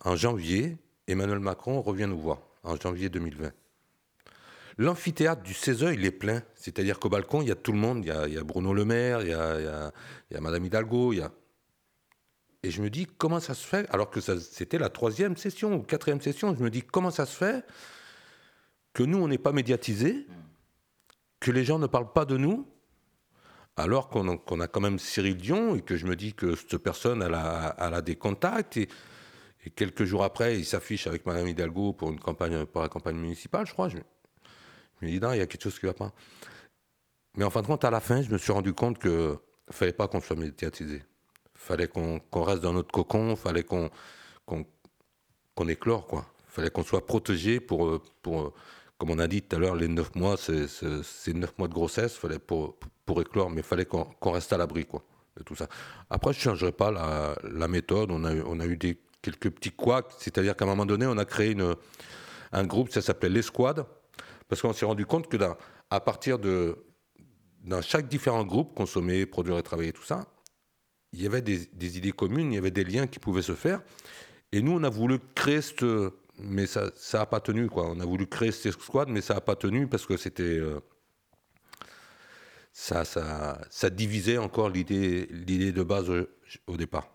en 0.05 0.15
janvier, 0.15 0.77
Emmanuel 1.09 1.41
Macron 1.41 1.83
revient 1.83 2.07
nous 2.07 2.21
voir, 2.21 2.39
en 2.63 2.77
janvier 2.77 3.09
2020. 3.09 3.51
L'amphithéâtre 4.83 5.43
du 5.43 5.55
16 5.55 5.87
il 5.93 6.05
est 6.05 6.11
plein. 6.11 6.43
C'est-à-dire 6.57 6.99
qu'au 6.99 7.09
balcon, 7.09 7.41
il 7.41 7.49
y 7.49 7.53
a 7.53 7.55
tout 7.55 7.71
le 7.71 7.79
monde. 7.79 8.05
Il 8.05 8.33
y 8.33 8.39
a, 8.39 8.43
Bruno 8.43 8.75
Le 8.75 8.85
Maire, 8.85 9.23
il 9.23 9.29
y 9.29 9.33
a, 9.33 10.41
Madame 10.41 10.65
Hidalgo. 10.65 11.13
Il. 11.13 11.25
Et 12.65 12.71
je 12.73 12.83
me 12.83 12.91
dis, 12.91 13.07
comment 13.07 13.39
ça 13.39 13.55
se 13.55 13.65
fait 13.65 13.89
Alors 13.91 14.11
que 14.11 14.21
c'était 14.21 14.79
la 14.79 14.89
troisième 14.89 15.37
session 15.37 15.75
ou 15.77 15.83
quatrième 15.83 16.21
session. 16.21 16.55
Je 16.57 16.65
me 16.65 16.69
dis, 16.69 16.83
comment 16.83 17.13
ça 17.13 17.27
se 17.27 17.37
fait 17.37 17.65
que 18.93 19.05
nous, 19.05 19.19
on 19.19 19.29
n'est 19.29 19.39
pas 19.39 19.53
médiatisés, 19.53 20.27
que 21.39 21.53
les 21.53 21.65
gens 21.65 21.79
ne 21.79 21.87
parlent 21.87 22.13
pas 22.13 22.25
de 22.25 22.37
nous, 22.37 22.67
alors 23.77 24.09
qu'on 24.11 24.61
a 24.61 24.67
quand 24.67 24.81
même 24.81 24.99
Cyril 24.99 25.37
Dion 25.37 25.77
et 25.77 25.81
que 25.81 25.97
je 25.97 26.07
me 26.07 26.17
dis 26.17 26.35
que 26.35 26.57
cette 26.57 26.79
personne, 26.79 27.23
elle 27.23 27.35
a, 27.35 28.03
des 28.03 28.17
contacts. 28.17 28.77
Et, 28.77 28.89
quelques 29.77 30.05
jours 30.05 30.25
après, 30.25 30.59
il 30.59 30.67
s'affiche 30.67 31.07
avec 31.07 31.25
Madame 31.25 31.47
Hidalgo 31.47 31.93
pour, 31.93 32.11
une 32.11 32.19
campagne, 32.19 32.67
la 32.75 32.89
campagne 32.89 33.17
municipale, 33.17 33.65
je 33.65 33.73
crois. 33.73 33.89
Je 35.03 35.07
me 35.07 35.11
dis, 35.11 35.21
non, 35.21 35.33
il 35.33 35.39
y 35.39 35.41
a 35.41 35.47
quelque 35.47 35.63
chose 35.63 35.79
qui 35.79 35.87
ne 35.87 35.91
va 35.91 35.95
pas. 35.95 36.13
Mais 37.37 37.45
en 37.45 37.51
fin 37.51 37.61
de 37.61 37.67
compte, 37.67 37.85
à 37.85 37.91
la 37.91 38.01
fin, 38.01 38.23
je 38.23 38.31
me 38.31 38.39
suis 38.39 38.53
rendu 38.53 38.73
compte 38.73 39.01
qu'il 39.01 39.11
ne 39.11 39.37
fallait 39.71 39.93
pas 39.93 40.07
qu'on 40.07 40.21
soit 40.21 40.37
médiatisé. 40.37 41.03
Il 41.55 41.61
fallait 41.61 41.89
qu'on 41.89 42.21
reste 42.35 42.63
dans 42.63 42.73
notre 42.73 42.93
cocon, 42.93 43.31
il 43.31 43.37
fallait 43.37 43.65
qu'on 43.65 43.91
qu'on 45.55 45.69
éclore, 45.69 46.07
quoi. 46.07 46.27
Fallait 46.49 46.71
qu'on 46.71 46.83
soit 46.83 47.07
protégé 47.07 47.61
pour, 47.61 48.01
pour, 48.23 48.55
comme 48.99 49.11
on 49.11 49.19
a 49.19 49.27
dit 49.27 49.43
tout 49.43 49.57
à 49.57 49.59
l'heure, 49.59 49.75
les 49.75 49.89
neuf 49.89 50.15
mois, 50.15 50.37
c'est 50.37 51.35
neuf 51.35 51.59
mois 51.59 51.69
de 51.69 51.75
grossesse, 51.75 52.15
fallait 52.15 52.39
pour, 52.39 52.77
pour 53.05 53.21
éclore, 53.21 53.51
mais 53.51 53.59
il 53.59 53.63
fallait 53.63 53.87
qu'on 53.87 54.31
reste 54.31 54.53
à 54.53 54.59
l'abri, 54.59 54.87
quoi. 54.87 55.03
tout 55.45 55.57
ça. 55.57 55.67
Après, 56.11 56.33
je 56.33 56.39
ne 56.39 56.43
changerai 56.43 56.73
pas 56.73 56.91
la, 56.91 57.69
méthode. 57.69 58.11
On 58.11 58.25
a, 58.25 58.35
on 58.45 58.61
a 58.61 58.67
eu 58.67 58.77
des, 58.77 58.99
quelques 59.21 59.51
petits 59.51 59.73
couacs, 59.73 60.13
c'est-à-dire 60.19 60.57
qu'à 60.57 60.65
un 60.65 60.69
moment 60.69 60.87
donné, 60.87 61.07
on 61.07 61.19
a 61.19 61.25
créé 61.25 61.53
une, 61.53 61.75
un 62.53 62.65
groupe, 62.65 62.91
ça 62.91 63.01
s'appelait 63.01 63.31
l'Esquad, 63.31 63.87
parce 64.53 64.61
qu'on 64.61 64.75
s'est 64.75 64.85
rendu 64.85 65.07
compte 65.07 65.31
que 65.31 65.39
à 65.89 66.01
partir 66.01 66.39
de. 66.39 66.77
Chaque 67.81 68.07
différent 68.07 68.45
groupe, 68.45 68.75
consommer, 68.75 69.25
produire 69.25 69.57
et 69.57 69.63
travailler, 69.63 69.95
tout 69.95 70.03
ça, 70.03 70.27
il 71.15 71.23
y 71.23 71.27
avait 71.27 71.41
des, 71.41 71.97
idées 71.97 72.13
communes, 72.13 72.53
il 72.53 72.57
y 72.57 72.59
avait 72.59 72.71
des 72.71 72.85
liens 72.85 73.07
qui 73.07 73.19
pouvaient 73.19 73.41
se 73.41 73.55
faire. 73.55 73.81
Et 74.53 74.61
nous, 74.61 74.73
on 74.73 74.85
a 74.85 74.91
voulu 74.91 75.21
créer 75.35 75.63
cette. 75.63 75.87
Mais 76.39 76.67
ça 76.67 76.91
n'a 77.15 77.25
pas 77.25 77.41
tenu, 77.41 77.71
quoi. 77.71 77.89
On 77.89 77.99
a 77.99 78.05
voulu 78.05 78.27
créer 78.27 78.53
cette 78.53 78.79
squad, 78.79 79.09
mais 79.09 79.23
ça 79.23 79.33
n'a 79.33 79.41
pas 79.41 79.57
tenu 79.57 79.87
parce 79.87 80.05
que 80.05 80.19
c'était. 80.19 80.43
Euh, 80.43 80.81
ça, 82.75 83.07
ça, 83.07 83.59
ça, 83.71 83.89
divisait 83.89 84.37
encore 84.37 84.69
l'idée 84.69 85.27
de 85.73 85.83
base 85.83 86.11
au, 86.67 86.77
départ. 86.77 87.09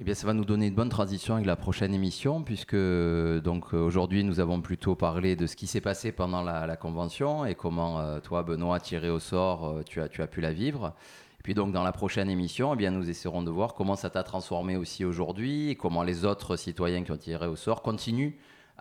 Eh 0.00 0.02
bien, 0.02 0.14
ça 0.14 0.26
va 0.26 0.32
nous 0.32 0.46
donner 0.46 0.68
une 0.68 0.74
bonne 0.74 0.88
transition 0.88 1.34
avec 1.34 1.44
la 1.44 1.56
prochaine 1.56 1.92
émission, 1.92 2.42
puisque 2.42 2.74
donc 2.74 3.74
aujourd'hui 3.74 4.24
nous 4.24 4.40
avons 4.40 4.62
plutôt 4.62 4.94
parlé 4.94 5.36
de 5.36 5.46
ce 5.46 5.56
qui 5.56 5.66
s'est 5.66 5.82
passé 5.82 6.10
pendant 6.10 6.42
la, 6.42 6.74
convention 6.78 7.44
et 7.44 7.54
comment 7.54 8.00
euh, 8.00 8.18
toi, 8.18 8.42
Benoît, 8.42 8.80
tiré 8.80 9.10
au 9.10 9.18
sort, 9.18 9.66
euh, 9.66 9.82
tu, 9.82 10.00
as, 10.00 10.08
tu 10.08 10.22
as 10.22 10.26
pu 10.26 10.40
la 10.40 10.54
vivre. 10.54 10.94
Et 11.38 11.42
puis 11.42 11.52
donc 11.52 11.72
dans 11.72 11.82
la 11.82 11.92
prochaine 11.92 12.30
émission, 12.30 12.72
eh 12.72 12.76
bien, 12.78 12.90
nous 12.90 13.10
essaierons 13.10 13.42
de 13.42 13.50
voir 13.50 13.74
comment 13.74 13.94
ça 13.94 14.08
t'a 14.08 14.22
transformé 14.22 14.74
aussi 14.76 15.04
aujourd'hui 15.04 15.68
et 15.68 15.74
comment 15.74 16.02
les 16.02 16.24
autres 16.24 16.56
citoyens 16.56 17.04
qui 17.04 17.12
ont 17.12 17.18
tiré 17.18 17.46
au 17.46 17.56
sort 17.56 17.82
continuent 17.82 18.32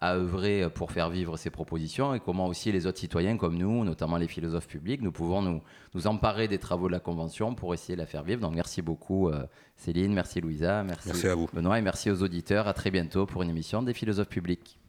à 0.02 0.16
œuvrer 0.16 0.70
pour 0.70 0.92
faire 0.92 1.10
vivre 1.10 1.38
ces 1.38 1.50
propositions 1.50 2.14
et 2.14 2.20
comment 2.20 2.48
aussi 2.48 2.72
les 2.72 2.88
autres 2.88 3.00
citoyens 3.00 3.38
comme 3.38 3.58
nous, 3.58 3.84
notamment 3.84 4.18
les 4.18 4.28
philosophes 4.28 4.68
publics, 4.68 5.02
nous 5.02 5.12
pouvons 5.12 5.42
nous, 5.42 5.62
nous 5.94 6.08
emparer 6.08 6.48
des 6.48 6.58
travaux 6.58 6.88
de 6.88 6.94
la 6.94 7.00
Convention 7.00 7.54
pour 7.54 7.74
essayer 7.74 7.96
de 7.96 8.02
la 8.02 8.08
faire 8.08 8.24
vivre. 8.24 8.42
Donc 8.42 8.56
merci 8.56 8.82
beaucoup 8.82 9.30
euh, 9.30 9.46
Céline, 9.76 10.14
merci 10.14 10.40
Louisa, 10.40 10.84
merci, 10.84 11.10
merci 11.10 11.28
à 11.28 11.36
vous. 11.36 11.48
Benoît 11.54 11.80
et 11.80 11.82
merci 11.82 12.10
aux 12.10 12.24
auditeurs. 12.24 12.68
À 12.68 12.74
très 12.74 12.92
bientôt 12.92 13.26
pour 13.26 13.44
une 13.44 13.50
émission 13.50 13.84
des 13.84 13.94
philosophes 13.94 14.30
publics. 14.30 14.80